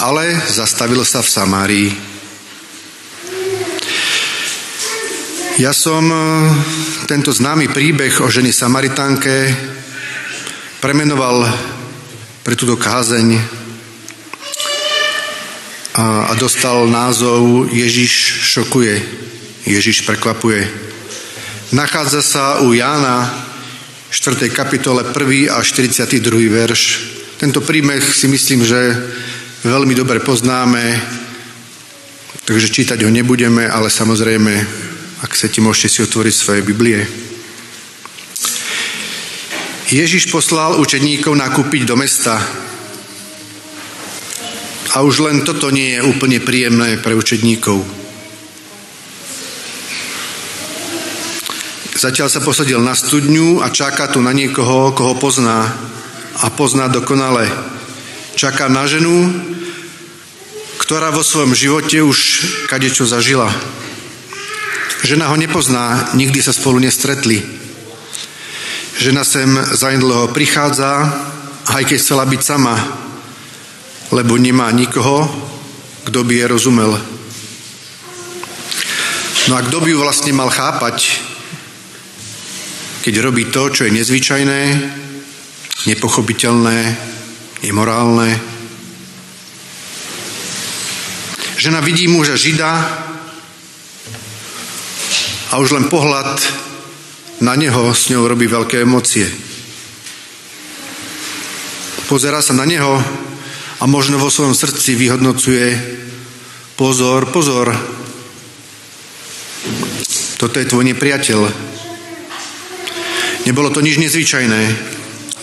[0.00, 1.88] ale zastavil sa v Samárii.
[5.56, 6.20] Ja som eh,
[7.08, 9.56] tento známy príbeh o ženy Samaritánke
[10.84, 11.48] premenoval
[12.44, 13.40] pre túto kázeň
[15.96, 18.12] a, a dostal názov Ježiš
[18.52, 19.00] šokuje,
[19.64, 20.68] Ježiš prekvapuje.
[21.72, 23.32] Nachádza sa u Jána
[24.12, 24.52] 4.
[24.52, 25.50] kapitole 1.
[25.50, 26.20] a 42.
[26.52, 26.82] verš.
[27.40, 28.94] Tento príbeh si myslím, že
[29.64, 31.00] veľmi dobre poznáme,
[32.44, 34.52] takže čítať ho nebudeme, ale samozrejme,
[35.24, 37.06] ak chcete, môžete si otvoriť svoje Biblie.
[39.86, 42.42] Ježiš poslal učeníkov nakúpiť do mesta.
[44.96, 47.86] A už len toto nie je úplne príjemné pre učeníkov.
[51.96, 55.70] Zatiaľ sa posadil na studňu a čaká tu na niekoho, koho pozná.
[56.44, 57.75] A pozná dokonale.
[58.36, 59.32] Čaká na ženu,
[60.76, 63.48] ktorá vo svojom živote už kadečo zažila.
[65.08, 67.40] Žena ho nepozná, nikdy sa spolu nestretli.
[69.00, 71.00] Žena sem zanedlho prichádza,
[71.64, 72.76] aj keď chcela byť sama,
[74.12, 75.24] lebo nemá nikoho,
[76.04, 76.92] kto by je rozumel.
[79.48, 81.24] No a kto by ju vlastne mal chápať,
[83.00, 84.60] keď robí to, čo je nezvyčajné,
[85.88, 87.15] nepochopiteľné,
[87.66, 88.30] nemorálne.
[91.58, 92.70] Žena vidí muža žida
[95.50, 96.38] a už len pohľad
[97.42, 99.26] na neho s ňou robí veľké emócie.
[102.06, 103.02] Pozerá sa na neho
[103.82, 105.66] a možno vo svojom srdci vyhodnocuje
[106.78, 107.74] pozor, pozor,
[110.38, 111.40] toto je tvoj nepriateľ,
[113.46, 114.62] Nebolo to nič nezvyčajné.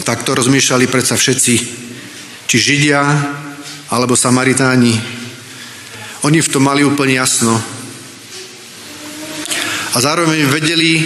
[0.03, 1.55] Takto rozmýšľali predsa všetci,
[2.47, 3.01] či Židia
[3.91, 4.95] alebo Samaritáni.
[6.23, 7.55] Oni v tom mali úplne jasno.
[9.93, 11.03] A zároveň vedeli,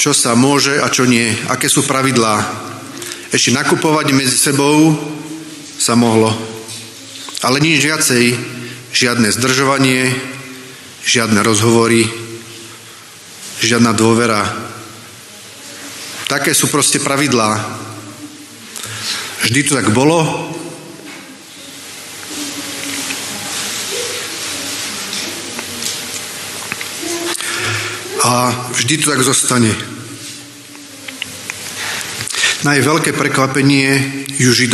[0.00, 2.42] čo sa môže a čo nie, aké sú pravidlá.
[3.30, 4.96] Ešte nakupovať medzi sebou
[5.78, 6.32] sa mohlo.
[7.44, 8.24] Ale nič viacej,
[8.90, 10.10] žiadne zdržovanie,
[11.04, 12.08] žiadne rozhovory,
[13.60, 14.64] žiadna dôvera,
[16.24, 17.60] Také sú proste pravidlá.
[19.44, 20.24] Vždy to tak bolo.
[28.24, 29.68] A vždy to tak zostane.
[32.64, 34.72] Na jej veľké prekvapenie ju Žid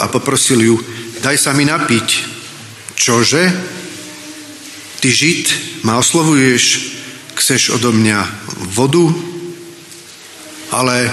[0.00, 0.80] a poprosil ju,
[1.20, 2.08] daj sa mi napiť.
[2.96, 3.44] Čože?
[5.04, 5.44] Ty Žid
[5.84, 6.64] ma oslovuješ,
[7.36, 8.24] chceš odo mňa
[8.72, 9.12] vodu?
[10.72, 11.12] Ale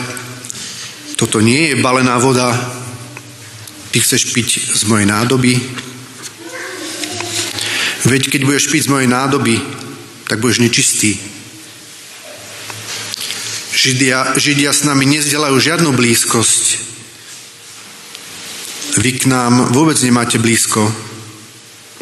[1.19, 2.55] toto nie je balená voda,
[3.91, 5.59] ty chceš piť z mojej nádoby.
[8.07, 9.59] Veď keď budeš piť z mojej nádoby,
[10.31, 11.32] tak budeš nečistý.
[13.83, 16.63] Židia, Židia s nami nezdelajú žiadnu blízkosť.
[18.95, 20.87] Vy k nám vôbec nemáte blízko.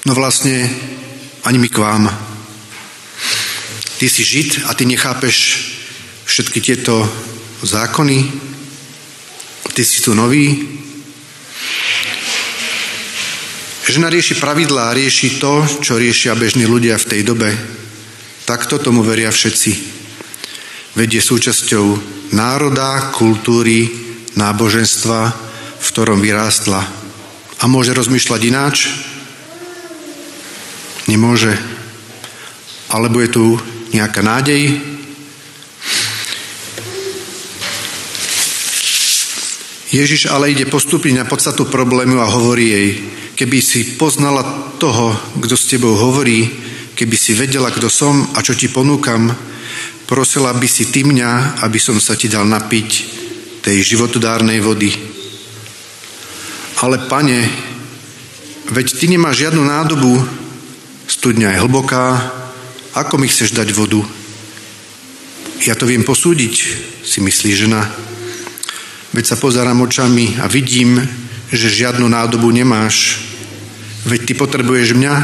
[0.06, 0.70] No vlastne
[1.42, 2.06] ani my k vám.
[3.98, 5.38] Ty si Žid a ty nechápeš
[6.30, 7.02] všetky tieto
[7.66, 8.30] zákony.
[9.74, 10.54] Ty si tu nový.
[13.90, 17.50] Žena rieši pravidlá, rieši to, čo riešia bežní ľudia v tej dobe.
[18.46, 20.01] Takto tomu veria všetci
[20.96, 21.86] vedie súčasťou
[22.36, 23.88] národa, kultúry,
[24.36, 25.22] náboženstva,
[25.80, 26.82] v ktorom vyrástla.
[27.62, 28.90] A môže rozmýšľať ináč?
[31.08, 31.54] Nemôže.
[32.92, 33.46] Alebo je tu
[33.96, 34.92] nejaká nádej?
[39.92, 42.90] Ježiš ale ide postúpiť na podstatu problému a hovorí jej,
[43.36, 46.48] keby si poznala toho, kto s tebou hovorí,
[46.96, 49.51] keby si vedela, kto som a čo ti ponúkam,
[50.12, 52.90] prosila by si ty mňa, aby som sa ti dal napiť
[53.64, 54.92] tej životodárnej vody.
[56.84, 57.48] Ale pane,
[58.76, 60.20] veď ty nemáš žiadnu nádobu,
[61.08, 62.28] studňa je hlboká,
[62.92, 64.04] ako mi chceš dať vodu?
[65.64, 66.56] Ja to viem posúdiť,
[67.08, 67.88] si myslí žena.
[69.16, 71.00] Veď sa pozerám očami a vidím,
[71.56, 73.24] že žiadnu nádobu nemáš.
[74.04, 75.16] Veď ty potrebuješ mňa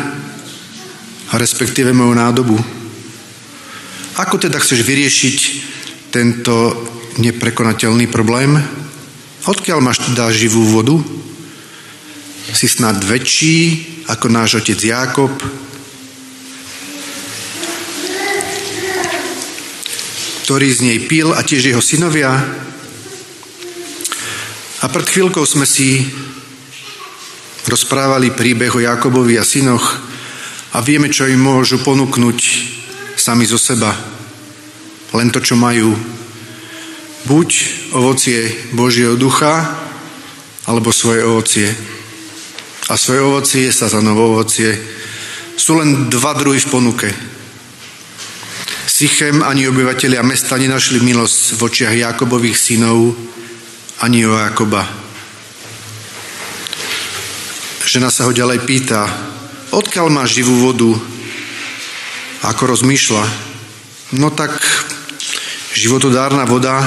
[1.28, 2.77] a respektíve moju nádobu.
[4.18, 5.38] Ako teda chceš vyriešiť
[6.10, 6.74] tento
[7.22, 8.58] neprekonateľný problém?
[9.46, 10.98] Odkiaľ máš teda živú vodu?
[12.50, 15.34] Si snad väčší ako náš otec Jákob?
[20.48, 22.32] ktorý z nej pil a tiež jeho synovia.
[24.80, 26.08] A pred chvíľkou sme si
[27.68, 30.00] rozprávali príbeh o Jakobovi a synoch
[30.72, 32.40] a vieme, čo im môžu ponúknuť
[33.28, 33.92] sami zo seba.
[35.12, 35.92] Len to, čo majú.
[37.28, 37.50] Buď
[37.92, 39.68] ovocie Božieho ducha,
[40.64, 41.68] alebo svoje ovocie.
[42.88, 44.72] A svoje ovocie je sazanovo ovocie.
[45.60, 47.12] Sú len dva druhy v ponuke.
[48.88, 53.12] Sichem ani obyvateľia mesta nenašli milosť v očiach Jakobových synov,
[54.08, 54.88] ani o Jakoba.
[57.84, 59.04] Žena sa ho ďalej pýta,
[59.76, 61.17] odkiaľ má živú vodu,
[62.46, 63.26] ako rozmýšľa,
[64.22, 64.54] no tak
[65.74, 66.82] životodárna voda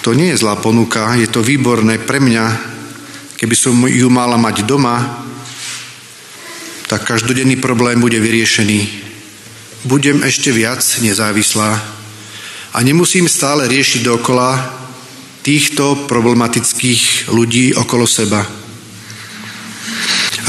[0.00, 2.44] to nie je zlá ponuka, je to výborné pre mňa.
[3.36, 5.24] Keby som ju mala mať doma,
[6.88, 8.80] tak každodenný problém bude vyriešený.
[9.84, 11.80] Budem ešte viac nezávislá
[12.72, 14.56] a nemusím stále riešiť dokola
[15.44, 18.59] týchto problematických ľudí okolo seba.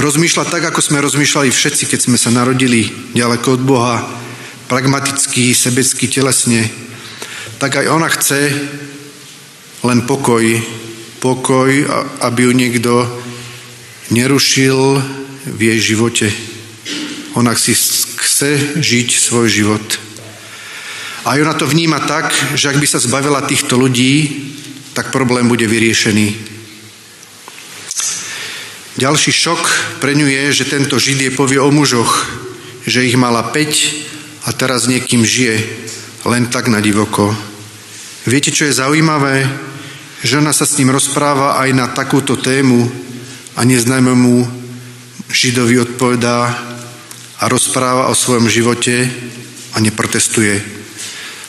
[0.02, 4.02] Rozmýšľať tak, ako sme rozmýšľali všetci, keď sme sa narodili ďaleko od Boha,
[4.66, 6.66] pragmaticky, sebecky, telesne,
[7.62, 8.50] tak aj ona chce
[9.86, 10.42] len pokoj,
[11.22, 11.70] pokoj,
[12.18, 12.94] aby ju niekto
[14.10, 14.98] nerušil
[15.46, 16.34] v jej živote.
[17.38, 17.78] Ona si
[18.18, 19.86] chce žiť svoj život.
[21.30, 24.50] A ona to vníma tak, že ak by sa zbavila týchto ľudí,
[24.98, 26.51] tak problém bude vyriešený.
[29.02, 29.62] Ďalší šok
[29.98, 32.22] pre ňu je, že tento Žid je povie o mužoch,
[32.86, 35.58] že ich mala 5 a teraz niekým žije,
[36.30, 37.34] len tak na divoko.
[38.30, 39.50] Viete, čo je zaujímavé?
[40.22, 42.86] Žena sa s ním rozpráva aj na takúto tému
[43.58, 44.46] a neznámemu
[45.34, 46.54] Židovi odpovedá
[47.42, 49.10] a rozpráva o svojom živote
[49.74, 50.62] a neprotestuje.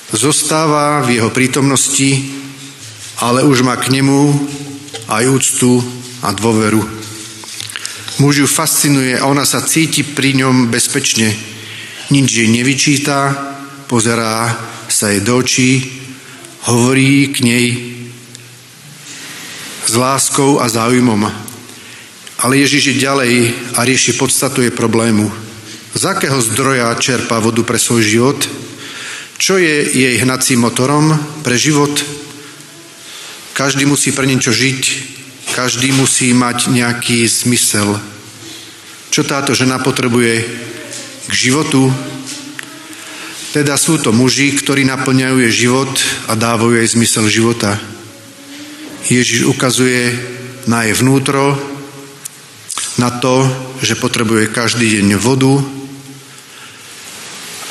[0.09, 2.33] Zostáva v jeho prítomnosti,
[3.21, 4.41] ale už má k nemu
[5.13, 5.85] aj úctu
[6.25, 7.02] a dôveru.
[8.19, 11.33] Muž ju fascinuje a ona sa cíti pri ňom bezpečne.
[12.13, 13.33] Nič jej nevyčíta,
[13.89, 14.53] pozerá
[14.89, 15.81] sa jej do očí,
[16.69, 17.67] hovorí k nej
[19.89, 21.25] s láskou a záujmom.
[22.43, 23.35] Ale Ježiš je ďalej
[23.79, 25.33] a rieši podstatu jej problému.
[25.93, 28.41] Z akého zdroja čerpá vodu pre svoj život?
[29.41, 31.13] Čo je jej hnacím motorom
[31.45, 31.93] pre život?
[33.53, 34.81] Každý musí pre niečo žiť,
[35.51, 37.99] každý musí mať nejaký zmysel.
[39.11, 40.47] Čo táto žena potrebuje
[41.27, 41.91] k životu?
[43.53, 45.93] Teda sú to muži, ktorí naplňajú jej život
[46.31, 47.77] a dávajú jej zmysel života.
[49.11, 50.15] Ježiš ukazuje
[50.65, 51.59] na jej vnútro,
[52.97, 53.45] na to,
[53.83, 55.59] že potrebuje každý deň vodu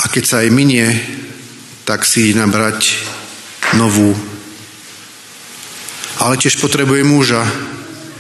[0.01, 0.85] a keď sa jej minie,
[1.85, 2.97] tak si nabrať
[3.77, 4.13] novú.
[6.21, 7.41] Ale tiež potrebuje muža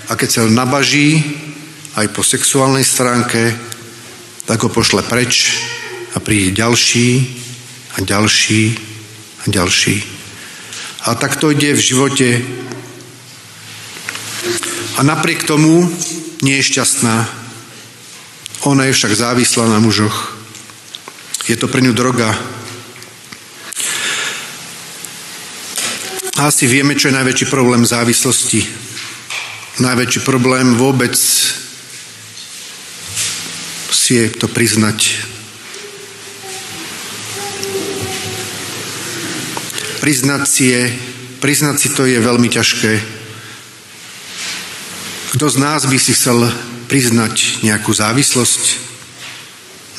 [0.09, 1.21] a keď sa nabaží
[1.93, 3.53] aj po sexuálnej stránke,
[4.49, 5.53] tak ho pošle preč
[6.11, 7.29] a príde ďalší
[7.93, 8.63] a ďalší
[9.37, 9.95] a ďalší.
[11.05, 12.29] A tak to ide v živote.
[14.97, 15.85] A napriek tomu
[16.41, 17.29] nie je šťastná.
[18.65, 20.41] Ona je však závislá na mužoch.
[21.45, 22.33] Je to pre ňu droga.
[26.41, 28.65] A asi vieme, čo je najväčší problém závislosti.
[29.77, 31.13] Najväčší problém vôbec
[33.93, 35.21] si je to priznať.
[40.01, 40.81] Priznať si je,
[41.45, 42.93] priznať si to je veľmi ťažké.
[45.37, 46.41] Kto z nás by si chcel
[46.89, 48.81] priznať nejakú závislosť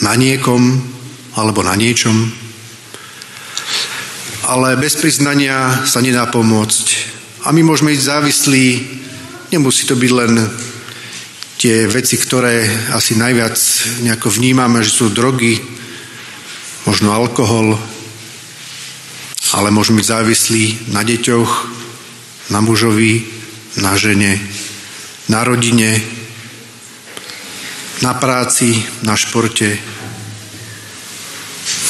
[0.03, 0.83] na niekom
[1.39, 2.42] alebo na niečom?
[4.43, 6.87] Ale bez priznania sa nedá pomôcť.
[7.47, 8.67] A my môžeme ísť závislí,
[9.55, 10.35] nemusí to byť len
[11.63, 13.55] tie veci, ktoré asi najviac
[14.03, 15.63] nejako vnímame, že sú drogy,
[16.91, 17.79] možno alkohol,
[19.55, 21.51] ale môžeme byť závislí na deťoch,
[22.51, 23.23] na mužovi,
[23.79, 24.43] na žene,
[25.31, 26.03] na rodine,
[28.03, 28.75] na práci,
[29.07, 29.79] na športe,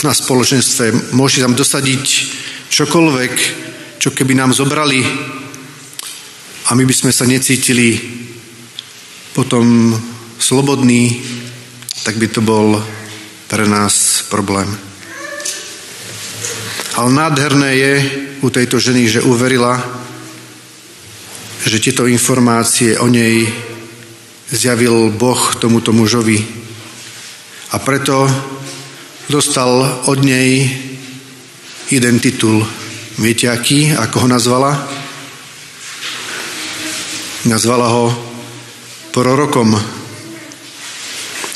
[0.03, 1.15] na spoločenstve.
[1.15, 2.05] Môže tam dosadiť
[2.69, 3.35] čokoľvek,
[4.03, 5.03] čo keby nám zobrali
[6.67, 7.99] a my by sme sa necítili
[9.37, 9.95] potom
[10.39, 11.23] slobodní,
[12.03, 12.83] tak by to bol
[13.47, 14.69] pre nás problém.
[16.99, 17.93] Ale nádherné je
[18.43, 19.81] u tejto ženy, že uverila,
[21.63, 23.49] že tieto informácie o nej
[24.51, 26.43] zjavil Boh tomuto mužovi.
[27.73, 28.29] A preto
[29.29, 30.71] dostal od nej
[31.91, 32.67] jeden titul.
[33.21, 33.93] Viete aký?
[33.93, 34.73] Ako ho nazvala?
[37.45, 38.05] Nazvala ho
[39.13, 39.77] prorokom.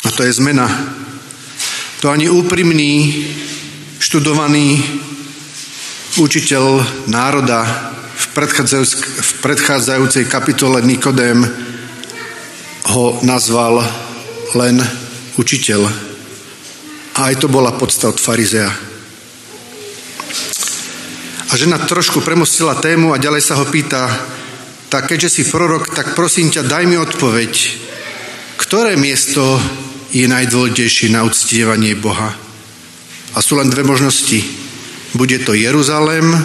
[0.04, 0.68] A to je zmena.
[2.04, 3.24] To ani úprimný,
[3.98, 4.84] študovaný
[6.20, 7.64] učiteľ národa
[8.16, 8.24] v
[9.40, 11.42] predchádzajúcej kapitole Nikodém
[12.92, 13.80] ho nazval
[14.54, 14.80] len
[15.36, 16.05] učiteľ.
[17.16, 18.68] A aj to bola podsta od farizea.
[21.48, 24.04] A žena trošku premostila tému a ďalej sa ho pýta,
[24.92, 27.52] tak keďže si prorok, tak prosím ťa, daj mi odpoveď,
[28.60, 29.56] ktoré miesto
[30.12, 32.36] je najdôležitejšie na uctievanie Boha?
[33.32, 34.44] A sú len dve možnosti.
[35.16, 36.36] Bude to Jeruzalém,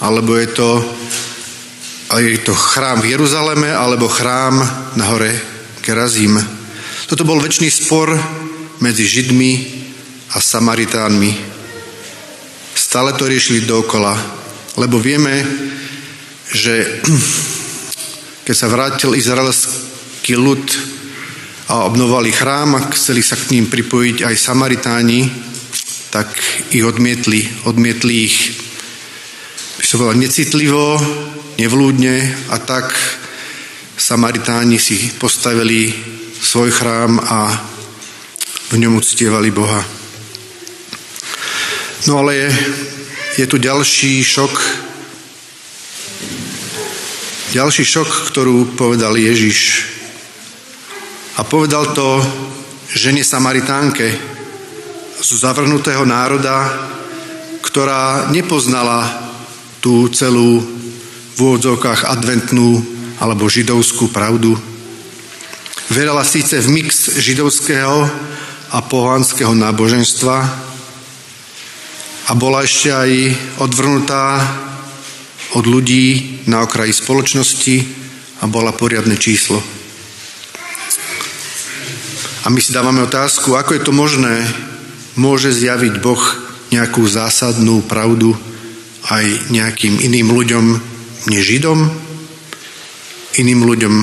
[0.00, 0.70] alebo je to,
[2.16, 4.64] je to chrám v Jeruzaleme, alebo chrám
[4.96, 5.36] na hore
[5.84, 6.40] Gerazim.
[7.04, 8.16] Toto bol väčší spor
[8.80, 9.52] medzi Židmi
[10.32, 11.32] a Samaritánmi.
[12.74, 14.12] Stále to riešili dookola,
[14.76, 15.44] lebo vieme,
[16.52, 17.02] že
[18.46, 20.64] keď sa vrátil izraelský ľud
[21.68, 25.20] a obnovali chrám a chceli sa k ním pripojiť aj Samaritáni,
[26.08, 26.28] tak
[26.72, 27.44] ich odmietli.
[27.68, 28.36] Odmietli ich
[29.78, 30.96] by som povedal, necitlivo,
[31.60, 32.16] nevlúdne
[32.50, 32.96] a tak
[33.98, 35.92] Samaritáni si postavili
[36.38, 37.52] svoj chrám a
[38.72, 39.97] v ňom uctievali Boha.
[42.06, 42.48] No ale je,
[43.42, 44.54] je tu ďalší šok,
[47.50, 49.90] ďalší šok, ktorú povedal Ježiš.
[51.38, 52.22] A povedal to
[52.94, 54.14] žene Samaritánke
[55.18, 56.70] z zavrhnutého národa,
[57.66, 59.02] ktorá nepoznala
[59.82, 60.62] tú celú
[61.34, 62.78] v úvodzovkách adventnú
[63.18, 64.54] alebo židovskú pravdu.
[65.90, 68.06] Verala síce v mix židovského
[68.70, 70.68] a pohanského náboženstva
[72.28, 73.10] a bola ešte aj
[73.64, 74.44] odvrnutá
[75.56, 77.76] od ľudí na okraji spoločnosti
[78.40, 79.56] a bola poriadne číslo.
[82.44, 84.44] A my si dávame otázku, ako je to možné,
[85.16, 86.20] môže zjaviť Boh
[86.68, 88.36] nejakú zásadnú pravdu
[89.08, 90.64] aj nejakým iným ľuďom
[91.32, 91.80] než Židom,
[93.40, 93.94] iným ľuďom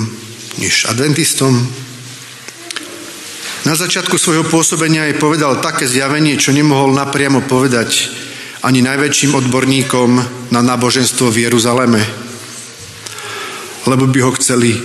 [0.65, 1.84] než adventistom.
[3.65, 8.13] Na začiatku svojho pôsobenia aj povedal také zjavenie, čo nemohol napriamo povedať
[8.61, 10.09] ani najväčším odborníkom
[10.53, 12.01] na náboženstvo v Jeruzaleme,
[13.89, 14.77] lebo by ho chceli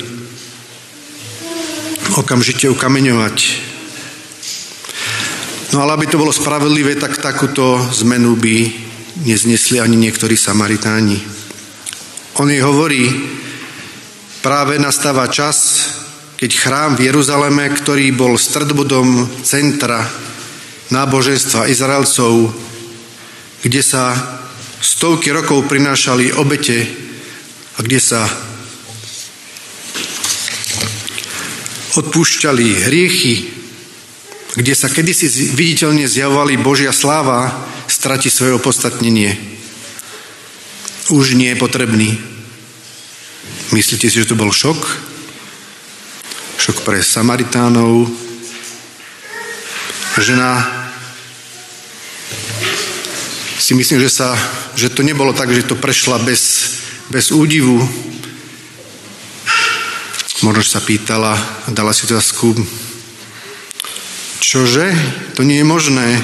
[2.16, 3.36] okamžite ukameňovať.
[5.76, 8.56] No ale aby to bolo spravedlivé, tak takúto zmenu by
[9.28, 11.20] neznesli ani niektorí Samaritáni.
[12.40, 13.06] On jej hovorí,
[14.40, 15.84] Práve nastáva čas,
[16.40, 20.08] keď chrám v Jeruzaleme, ktorý bol stredbodom centra
[20.88, 22.48] náboženstva Izraelcov,
[23.60, 24.16] kde sa
[24.80, 26.88] stovky rokov prinášali obete
[27.76, 28.24] a kde sa
[32.00, 33.34] odpúšťali hriechy,
[34.56, 37.52] kde sa kedysi viditeľne zjavovali Božia sláva,
[37.84, 39.36] strati svoje opodstatnenie.
[41.12, 42.16] Už nie je potrebný.
[43.76, 45.09] Myslíte si, že to bol šok?
[46.60, 48.04] Šok pre Samaritánov.
[50.20, 50.60] Žena
[53.56, 54.36] si myslím, že, sa,
[54.76, 56.76] že to nebolo tak, že to prešla bez,
[57.08, 57.80] bez údivu.
[60.44, 61.32] Možno sa pýtala,
[61.72, 62.52] dala si otázku,
[64.44, 64.92] čože?
[65.40, 66.20] To nie je možné.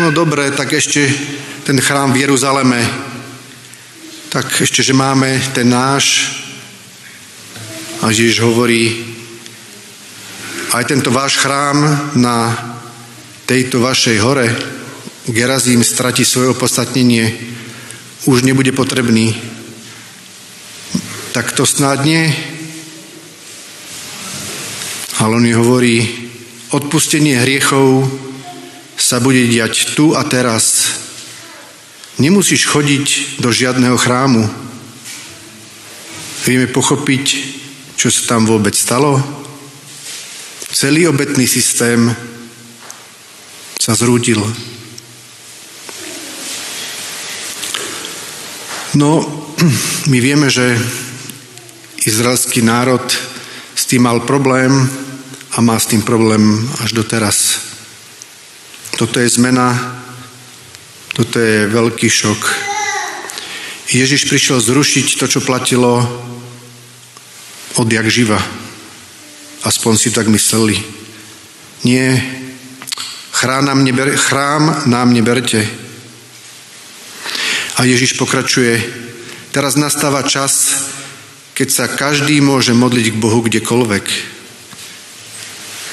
[0.00, 1.04] No, no dobre, tak ešte
[1.68, 2.80] ten chrám v Jeruzaleme,
[4.32, 6.32] tak ešte, že máme ten náš.
[8.00, 9.13] A Ježiš hovorí,
[10.74, 12.50] aj tento váš chrám na
[13.46, 14.48] tejto vašej hore,
[15.24, 17.32] Gerazím stratí svoje opodstatnenie,
[18.28, 19.32] už nebude potrebný.
[21.32, 22.28] Tak to snadne.
[25.16, 26.28] Ale on hovorí,
[26.76, 28.04] odpustenie hriechov
[29.00, 30.92] sa bude diať tu a teraz.
[32.20, 34.44] Nemusíš chodiť do žiadneho chrámu.
[36.44, 37.24] Vieme pochopiť,
[37.96, 39.43] čo sa tam vôbec stalo.
[40.74, 42.10] Celý obetný systém
[43.78, 44.42] sa zrúdil.
[48.98, 49.22] No,
[50.10, 50.74] my vieme, že
[52.02, 53.06] izraelský národ
[53.70, 54.74] s tým mal problém
[55.54, 56.42] a má s tým problém
[56.82, 57.62] až doteraz.
[58.98, 59.78] Toto je zmena,
[61.14, 62.42] toto je veľký šok.
[63.94, 66.02] Ježiš prišiel zrušiť to, čo platilo
[67.78, 68.63] odjak živa.
[69.64, 70.76] Aspoň si tak mysleli.
[71.84, 72.20] Nie,
[73.32, 75.64] chrám nám, neber, chrám nám neberte,
[77.74, 78.78] a Ježiš pokračuje,
[79.50, 80.86] teraz nastáva čas,
[81.58, 84.06] keď sa každý môže modliť k Bohu kdekoľvek.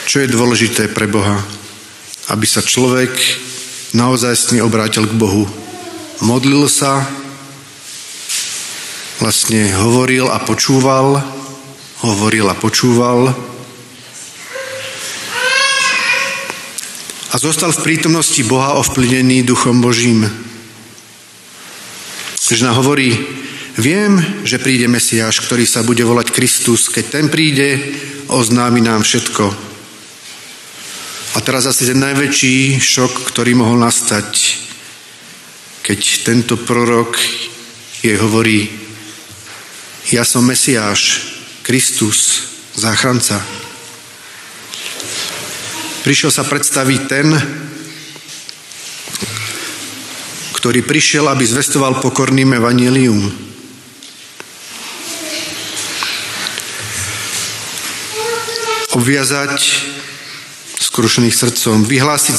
[0.05, 1.41] Čo je dôležité pre Boha?
[2.29, 3.09] Aby sa človek
[3.97, 5.49] naozaj obrátil k Bohu.
[6.21, 7.01] Modlil sa,
[9.17, 11.17] vlastne hovoril a počúval,
[12.05, 13.33] hovoril a počúval
[17.41, 20.29] zostal v prítomnosti Boha ovplyvnený Duchom Božím.
[22.37, 23.17] Žena hovorí,
[23.81, 26.85] viem, že príde Mesiáš, ktorý sa bude volať Kristus.
[26.93, 27.81] Keď ten príde,
[28.29, 29.45] oznámi nám všetko.
[31.33, 34.29] A teraz asi ten najväčší šok, ktorý mohol nastať,
[35.81, 37.17] keď tento prorok
[38.05, 38.69] jej hovorí,
[40.13, 41.33] ja som Mesiáš,
[41.65, 43.60] Kristus, záchranca.
[46.01, 47.29] Prišiel sa predstaviť ten,
[50.57, 53.21] ktorý prišiel, aby zvestoval pokorným evanílium.
[58.97, 59.57] Obviazať
[60.81, 62.35] skrušených srdcom, vyhlásiť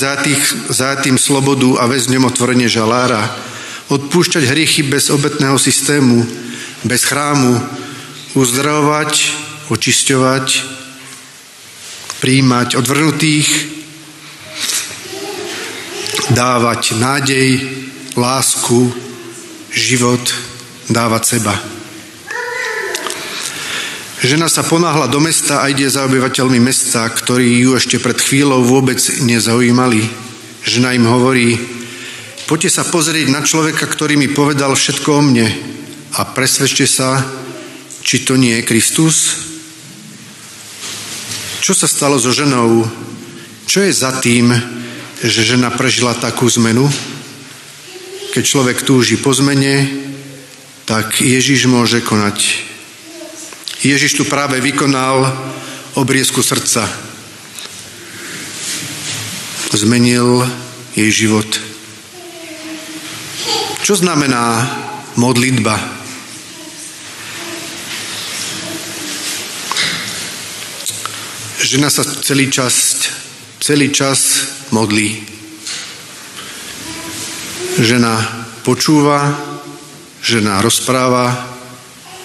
[0.67, 3.31] za tým slobodu a väzňom otvorenie žalára,
[3.95, 6.27] odpúšťať hriechy bez obetného systému,
[6.83, 7.63] bez chrámu,
[8.35, 9.39] uzdravovať,
[9.71, 10.72] očisťovať,
[12.23, 13.51] príjmať odvrnutých,
[16.31, 17.49] dávať nádej,
[18.15, 18.95] lásku,
[19.75, 20.23] život,
[20.87, 21.55] dávať seba.
[24.23, 28.63] Žena sa ponáhla do mesta a ide za obyvateľmi mesta, ktorí ju ešte pred chvíľou
[28.63, 30.07] vôbec nezaujímali.
[30.63, 31.59] Žena im hovorí,
[32.47, 35.51] poďte sa pozrieť na človeka, ktorý mi povedal všetko o mne
[36.15, 37.19] a presvedčte sa,
[38.07, 39.51] či to nie je Kristus.
[41.63, 42.83] Čo sa stalo so ženou?
[43.71, 44.51] Čo je za tým,
[45.23, 46.91] že žena prežila takú zmenu?
[48.35, 49.87] Keď človek túži po zmene,
[50.91, 52.67] tak Ježiš môže konať.
[53.87, 55.23] Ježiš tu práve vykonal
[55.95, 56.83] obriezku srdca.
[59.71, 60.43] Zmenil
[60.99, 61.47] jej život.
[63.87, 64.67] Čo znamená
[65.15, 66.02] modlitba?
[71.73, 73.09] Žena sa celý čas,
[73.57, 74.45] celý čas
[74.77, 75.25] modlí.
[77.81, 78.13] Žena
[78.61, 79.33] počúva,
[80.21, 81.33] žena rozpráva,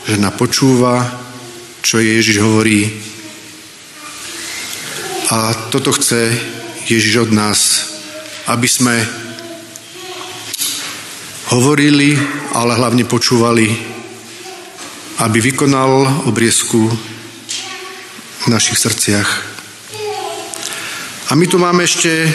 [0.04, 1.00] žena počúva,
[1.80, 2.92] čo Ježiš hovorí.
[5.32, 6.28] A toto chce
[6.92, 7.88] Ježiš od nás,
[8.52, 9.00] aby sme
[11.56, 12.20] hovorili,
[12.52, 13.96] ale hlavne počúvali.
[15.18, 17.16] aby vykonal obriezku
[18.48, 19.30] v našich srdciach.
[21.28, 22.32] A my tu máme ešte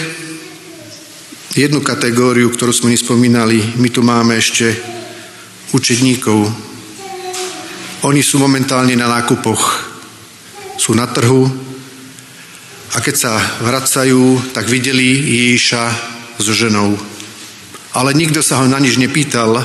[1.56, 3.80] jednu kategóriu, ktorú sme nespomínali.
[3.80, 4.76] My tu máme ešte
[5.72, 6.52] učedníkov.
[8.04, 9.88] Oni sú momentálne na nákupoch.
[10.76, 11.48] Sú na trhu
[12.92, 13.32] a keď sa
[13.64, 15.82] vracajú, tak videli Ježiša
[16.36, 16.92] so ženou.
[17.96, 19.64] Ale nikto sa ho na nič nepýtal,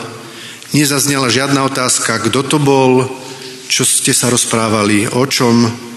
[0.72, 3.04] nezaznela žiadna otázka, kto to bol,
[3.68, 5.88] čo ste sa rozprávali, o čom.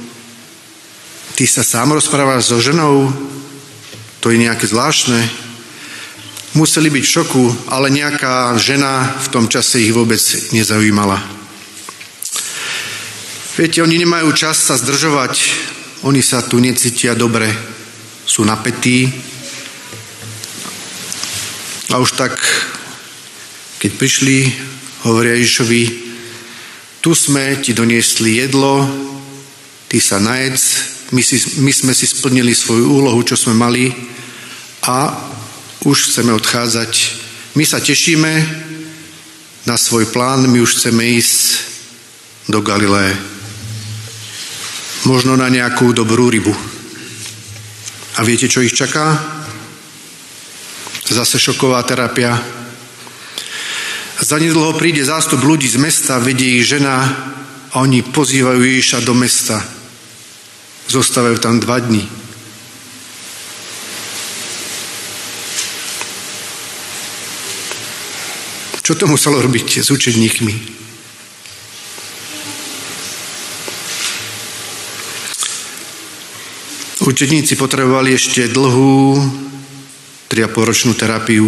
[1.41, 3.09] Ty sa sám rozprávaš so ženou?
[4.21, 5.25] To je nejaké zvláštne.
[6.53, 10.21] Museli byť v šoku, ale nejaká žena v tom čase ich vôbec
[10.53, 11.17] nezaujímala.
[13.57, 15.33] Viete, oni nemajú čas sa zdržovať,
[16.05, 17.49] oni sa tu necítia dobre,
[18.29, 19.09] sú napätí.
[21.89, 22.37] A už tak
[23.81, 24.45] keď prišli,
[25.09, 25.83] hovoria Ježišovi,
[27.01, 28.85] tu sme ti doniesli jedlo,
[29.89, 33.91] ty sa najedz, my, si, my sme si splnili svoju úlohu, čo sme mali
[34.87, 35.13] a
[35.83, 36.93] už chceme odchádzať.
[37.59, 38.33] My sa tešíme
[39.67, 41.67] na svoj plán, my už chceme ísť
[42.49, 43.17] do Galileje.
[45.09, 46.53] Možno na nejakú dobrú rybu.
[48.17, 49.17] A viete, čo ich čaká?
[51.11, 52.39] Zase šoková terapia,
[54.21, 57.09] Zanedlho príde zástup ľudí z mesta, vedie ich žena
[57.73, 59.80] a oni pozývajú Ježiša do mesta.
[60.91, 62.03] Zostávajú tam dva dní.
[68.83, 70.55] Čo to muselo robiť s učedníkmi?
[77.07, 79.15] Učedníci potrebovali ešte dlhú
[80.27, 81.47] 3,5 ročnú terapiu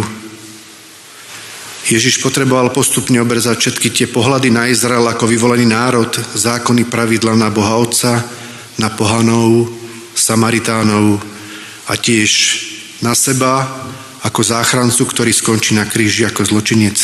[1.83, 7.51] Ježiš potreboval postupne obrezať všetky tie pohľady na Izrael ako vyvolený národ, zákony, pravidla na
[7.51, 8.23] Boha Otca,
[8.77, 9.69] na pohanov,
[10.13, 11.17] Samaritánov
[11.89, 12.31] a tiež
[13.01, 13.65] na seba
[14.23, 16.95] ako záchrancu, ktorý skončí na kríži ako zločinec.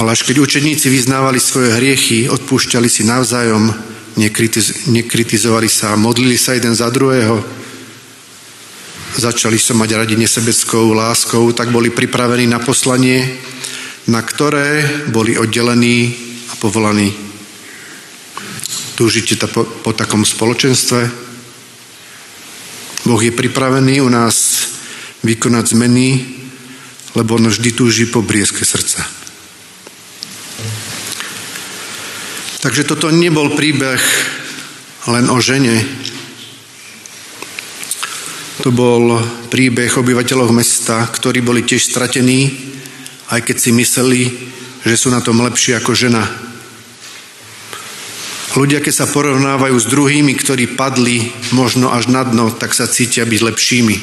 [0.00, 3.74] Ale až keď učeníci vyznávali svoje hriechy, odpúšťali si navzájom,
[4.16, 7.42] nekritiz- nekritizovali sa, modlili sa jeden za druhého,
[9.18, 13.26] začali sa mať radi nesebeckou láskou, tak boli pripravení na poslanie,
[14.08, 16.14] na ktoré boli oddelení
[16.48, 17.27] a povolaní.
[18.98, 21.06] Túžite to po, po takom spoločenstve?
[23.06, 24.66] Boh je pripravený u nás
[25.22, 26.26] vykonať zmeny,
[27.14, 29.06] lebo on vždy túži po brieske srdca.
[32.58, 34.02] Takže toto nebol príbeh
[35.06, 35.78] len o žene,
[38.58, 39.14] to bol
[39.46, 42.50] príbeh obyvateľov mesta, ktorí boli tiež stratení,
[43.30, 44.22] aj keď si mysleli,
[44.82, 46.26] že sú na tom lepšie ako žena.
[48.58, 53.22] Ľudia, keď sa porovnávajú s druhými, ktorí padli možno až na dno, tak sa cítia
[53.22, 53.96] byť lepšími.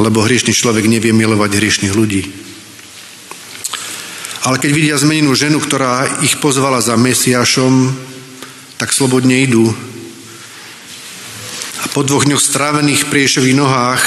[0.00, 2.24] Lebo hriešný človek nevie milovať hriešných ľudí.
[4.48, 7.92] Ale keď vidia zmenenú ženu, ktorá ich pozvala za Mesiašom,
[8.80, 9.76] tak slobodne idú
[11.92, 14.02] po dvoch dňoch strávených pri Ježových nohách,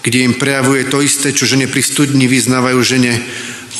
[0.00, 3.20] kde im prejavuje to isté, čo žene pri studni vyznávajú žene,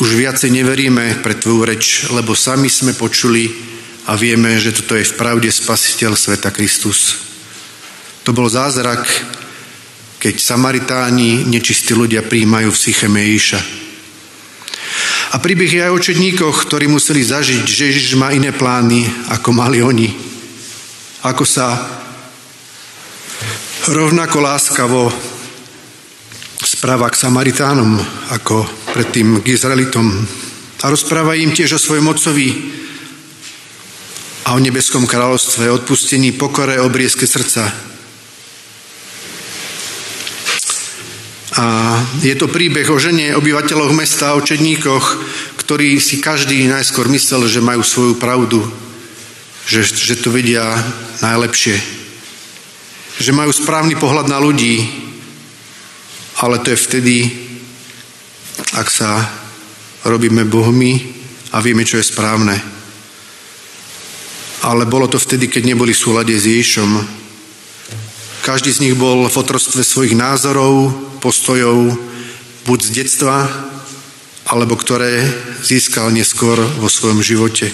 [0.05, 3.76] už viacej neveríme pre tvoju reč, lebo sami sme počuli
[4.07, 7.18] a vieme, že toto je v pravde spasiteľ sveta Kristus.
[8.22, 9.02] To bol zázrak,
[10.22, 13.61] keď Samaritáni, nečistí ľudia, príjmajú v Sycheme Ježiša.
[15.34, 19.50] A príbeh je aj o četníkoch, ktorí museli zažiť, že Ježiš má iné plány, ako
[19.50, 20.09] mali oni.
[21.26, 21.74] Ako sa
[23.90, 25.11] rovnako láskavo
[26.62, 27.98] správa k Samaritánom
[28.30, 30.07] ako predtým k Izraelitom.
[30.82, 32.48] A rozpráva im tiež o svojom otcovi
[34.47, 37.66] a o nebeskom kráľovstve, odpustení, pokore, obriezke srdca.
[41.57, 41.64] A
[42.22, 45.05] je to príbeh o žene, obyvateľoch mesta, o čedníkoch,
[45.66, 48.62] ktorí si každý najskôr myslel, že majú svoju pravdu,
[49.66, 50.62] že, že to vedia
[51.26, 52.07] najlepšie
[53.16, 54.84] že majú správny pohľad na ľudí,
[56.36, 57.16] ale to je vtedy,
[58.76, 59.24] ak sa
[60.05, 61.16] robíme bohmi
[61.57, 62.76] a vieme, čo je správne.
[64.67, 66.91] Ale bolo to vtedy, keď neboli v súlade s Ježišom.
[68.43, 70.91] Každý z nich bol v otrostve svojich názorov,
[71.23, 71.95] postojov,
[72.67, 73.47] buď z detstva,
[74.51, 75.23] alebo ktoré
[75.62, 77.71] získal neskôr vo svojom živote.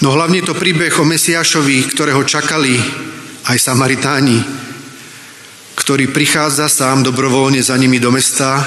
[0.00, 2.80] No hlavne to príbeh o Mesiášovi, ktorého čakali
[3.52, 4.40] aj Samaritáni,
[5.76, 8.64] ktorý prichádza sám dobrovoľne za nimi do mesta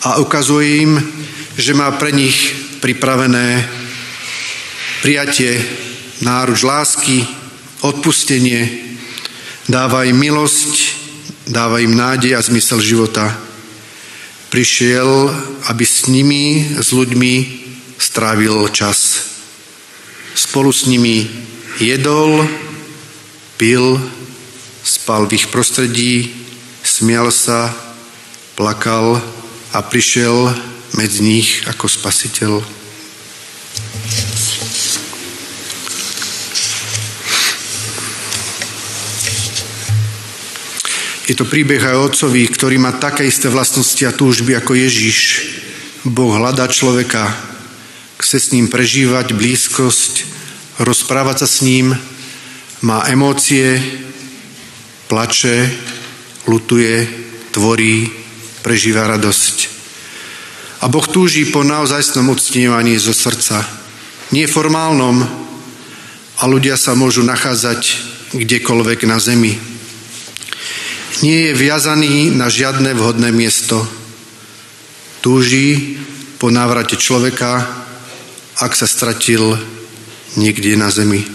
[0.00, 0.96] a ukazuje im,
[1.60, 3.77] že má pre nich pripravené
[5.02, 5.62] prijatie,
[6.20, 7.22] náruč lásky,
[7.82, 8.66] odpustenie,
[9.70, 10.74] dáva im milosť,
[11.46, 13.30] dáva im nádej a zmysel života.
[14.48, 15.28] Prišiel,
[15.68, 17.34] aby s nimi, s ľuďmi
[18.00, 19.28] strávil čas.
[20.32, 21.28] Spolu s nimi
[21.78, 22.48] jedol,
[23.60, 24.00] pil,
[24.82, 26.32] spal v ich prostredí,
[26.80, 27.74] smial sa,
[28.56, 29.20] plakal
[29.76, 30.50] a prišiel
[30.96, 32.77] medzi nich ako spasiteľ.
[41.28, 45.18] Je to príbeh aj otcovi, ktorý má také isté vlastnosti a túžby ako Ježiš.
[46.08, 47.28] Boh hľadá človeka,
[48.16, 50.24] chce s ním prežívať blízkosť,
[50.80, 51.92] rozprávať sa s ním,
[52.80, 53.76] má emócie,
[55.12, 55.68] plače,
[56.48, 57.04] lutuje,
[57.52, 58.08] tvorí,
[58.64, 59.56] prežíva radosť.
[60.80, 63.68] A Boh túží po naozajstnom uctievaní zo srdca.
[64.32, 65.28] Nie formálnom,
[66.38, 67.98] a ľudia sa môžu nachádzať
[68.30, 69.77] kdekoľvek na zemi.
[71.18, 73.82] Nie je viazaný na žiadne vhodné miesto.
[75.18, 75.98] Túži
[76.38, 77.66] po návrate človeka,
[78.62, 79.58] ak sa stratil
[80.38, 81.26] niekde na zemi.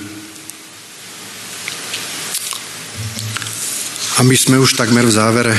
[4.16, 5.56] A my sme už takmer v závere.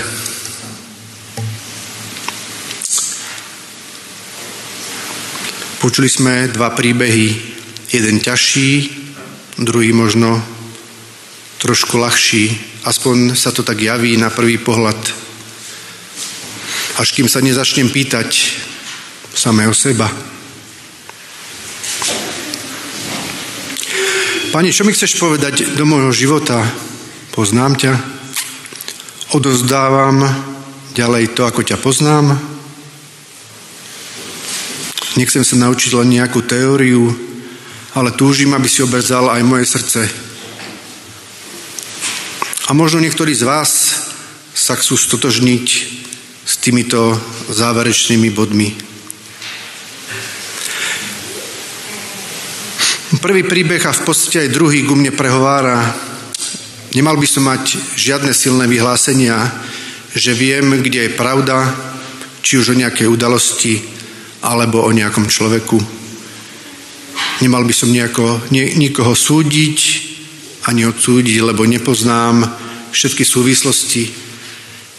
[5.85, 7.29] Počuli sme dva príbehy.
[7.93, 8.89] Jeden ťažší,
[9.61, 10.54] druhý možno
[11.65, 12.53] trošku ľahší.
[12.85, 15.01] Aspoň sa to tak javí na prvý pohľad.
[17.01, 18.53] Až kým sa nezačnem pýtať
[19.33, 20.13] samého seba.
[24.53, 26.61] Pane, čo mi chceš povedať do môjho života?
[27.33, 27.93] Poznám ťa.
[29.33, 30.23] Odozdávam
[30.93, 32.55] ďalej to, ako ťa poznám
[35.15, 37.07] Nechcem sa naučiť len nejakú teóriu,
[37.95, 40.24] ale túžim, aby si obrzal aj moje srdce.
[42.65, 43.71] A možno niektorí z vás
[44.57, 45.67] sa chcú stotožniť
[46.49, 47.13] s týmito
[47.53, 48.73] záverečnými bodmi.
[53.21, 55.93] Prvý príbeh a v podstate aj druhý ku mne prehovára.
[56.97, 59.45] Nemal by som mať žiadne silné vyhlásenia,
[60.17, 61.69] že viem, kde je pravda,
[62.41, 63.85] či už o nejakej udalosti,
[64.41, 65.77] alebo o nejakom človeku.
[67.45, 70.14] Nemal by som nejako, nie, nikoho súdiť
[70.65, 72.45] ani odsúdiť, lebo nepoznám
[72.95, 74.09] všetky súvislosti.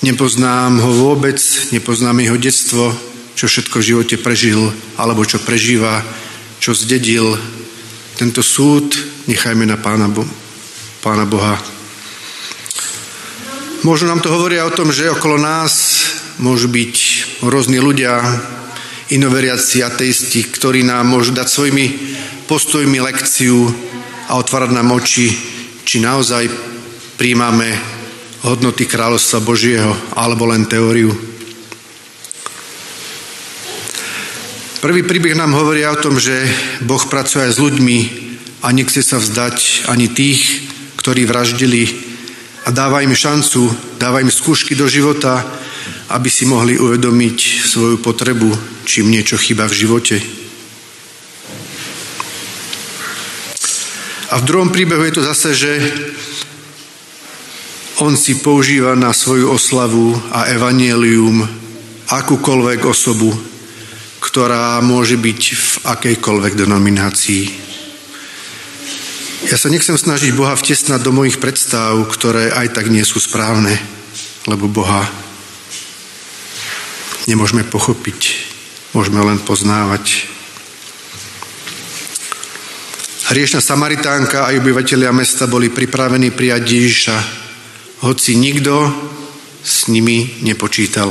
[0.05, 1.39] Nepoznám ho vôbec,
[1.74, 2.93] nepoznám jeho detstvo,
[3.34, 6.05] čo všetko v živote prežil, alebo čo prežíva,
[6.61, 7.36] čo zdedil.
[8.16, 8.95] Tento súd
[9.26, 10.28] nechajme na Pána, Bo-
[11.01, 11.57] Pána Boha.
[13.82, 16.05] Možno nám to hovoria o tom, že okolo nás
[16.41, 16.95] môžu byť
[17.45, 18.18] rôzni ľudia,
[19.13, 21.86] inoveriaci ateisti, ktorí nám môžu dať svojimi
[22.49, 23.70] postojmi lekciu
[24.26, 25.55] a otvárať nám oči,
[25.96, 26.52] či naozaj
[27.16, 27.72] príjmame
[28.43, 31.08] hodnoty kráľovstva Božieho alebo len teóriu.
[34.84, 36.36] Prvý príbeh nám hovorí o tom, že
[36.84, 38.00] Boh pracuje aj s ľuďmi
[38.60, 40.68] a nechce sa vzdať ani tých,
[41.00, 41.88] ktorí vraždili
[42.68, 45.48] a dáva im šancu, dáva im skúšky do života,
[46.12, 48.52] aby si mohli uvedomiť svoju potrebu
[48.84, 50.20] čím niečo chyba v živote.
[54.36, 55.72] A v druhom príbehu je to zase, že
[58.04, 61.48] on si používa na svoju oslavu a evanielium
[62.12, 63.32] akúkoľvek osobu,
[64.20, 67.44] ktorá môže byť v akejkoľvek denominácii.
[69.48, 73.72] Ja sa nechcem snažiť Boha vtesnať do mojich predstav, ktoré aj tak nie sú správne,
[74.52, 75.08] lebo Boha
[77.32, 78.52] nemôžeme pochopiť
[78.96, 80.32] môžeme len poznávať.
[83.26, 87.18] Hriešna Samaritánka a obyvateľia mesta boli pripravení prijať Ježiša,
[88.06, 88.86] hoci nikto
[89.66, 91.10] s nimi nepočítal,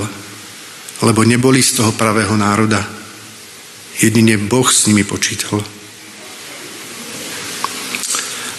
[1.02, 2.86] lebo neboli z toho pravého národa.
[3.98, 5.58] Jedine Boh s nimi počítal.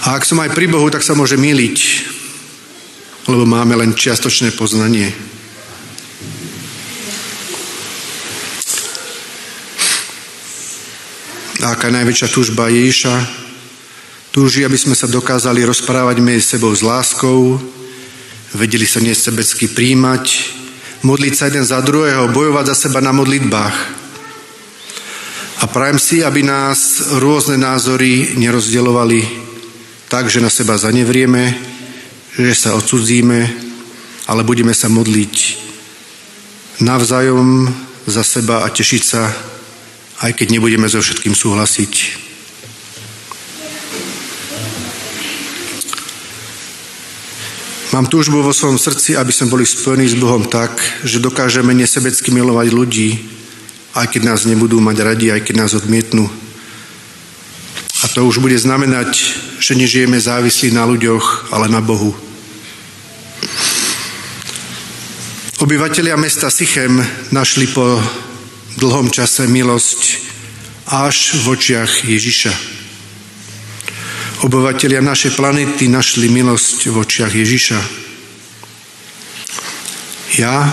[0.03, 1.80] A ak som aj pri Bohu, tak sa môže miliť,
[3.32, 5.16] lebo máme len čiastočné poznanie.
[11.64, 13.44] A aká najväčšia túžba Ježiša?
[14.36, 17.55] Túži, aby sme sa dokázali rozprávať medzi sebou s láskou,
[18.51, 20.23] vedeli sa nesebecky príjmať,
[21.07, 23.75] modliť sa jeden za druhého, bojovať za seba na modlitbách.
[25.63, 29.23] A prajem si, aby nás rôzne názory nerozdielovali
[30.11, 31.55] tak, že na seba zanevrieme,
[32.36, 33.39] že sa odsudzíme,
[34.27, 35.36] ale budeme sa modliť
[36.83, 37.71] navzájom
[38.03, 39.31] za seba a tešiť sa
[40.27, 42.24] aj keď nebudeme so všetkým súhlasiť.
[47.95, 50.75] Mám túžbu vo svojom srdci, aby sme boli spojení s Bohom tak,
[51.07, 53.23] že dokážeme nesebecky milovať ľudí,
[53.95, 56.27] aj keď nás nebudú mať radi, aj keď nás odmietnú.
[58.03, 59.15] A to už bude znamenať,
[59.63, 62.11] že nežijeme závislí na ľuďoch, ale na Bohu.
[65.63, 66.99] Obyvatelia mesta Sychem
[67.31, 67.95] našli po
[68.75, 70.19] dlhom čase milosť
[70.91, 72.74] až v očiach Ježiša.
[74.45, 77.79] Obyvatelia našej planety našli milosť v očiach Ježiša.
[80.37, 80.69] Ja,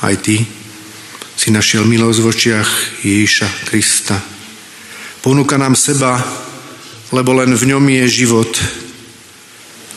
[0.00, 0.40] aj ty,
[1.36, 2.70] si našiel milosť v očiach
[3.04, 4.16] Ježiša Krista.
[5.20, 6.16] Ponúka nám seba,
[7.12, 8.48] lebo len v ňom je život.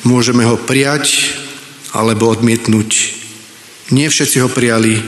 [0.04, 1.32] Môžeme ho prijať
[1.96, 2.92] alebo odmietnúť.
[3.96, 5.00] Nie všetci ho prijali,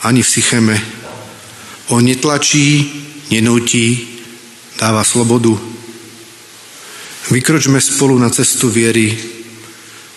[0.00, 0.80] ani v Sycheme.
[1.92, 2.88] On netlačí,
[3.28, 4.16] nenúti,
[4.80, 5.76] dáva slobodu.
[7.26, 9.18] Vykročme spolu na cestu viery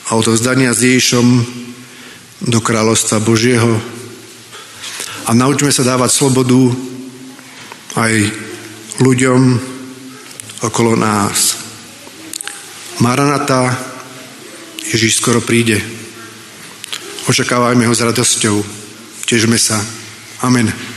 [0.08, 1.28] a odovzdania s Ježišom
[2.46, 3.82] do kráľovstva Božieho
[5.26, 6.62] a naučme sa dávať slobodu
[7.98, 8.14] aj
[9.02, 9.42] ľuďom
[10.62, 11.58] okolo nás.
[13.02, 13.74] Maranata,
[14.94, 15.82] Ježiš skoro príde.
[17.26, 18.62] Očakávajme ho s radosťou.
[19.26, 19.82] Težme sa.
[20.42, 20.91] Amen.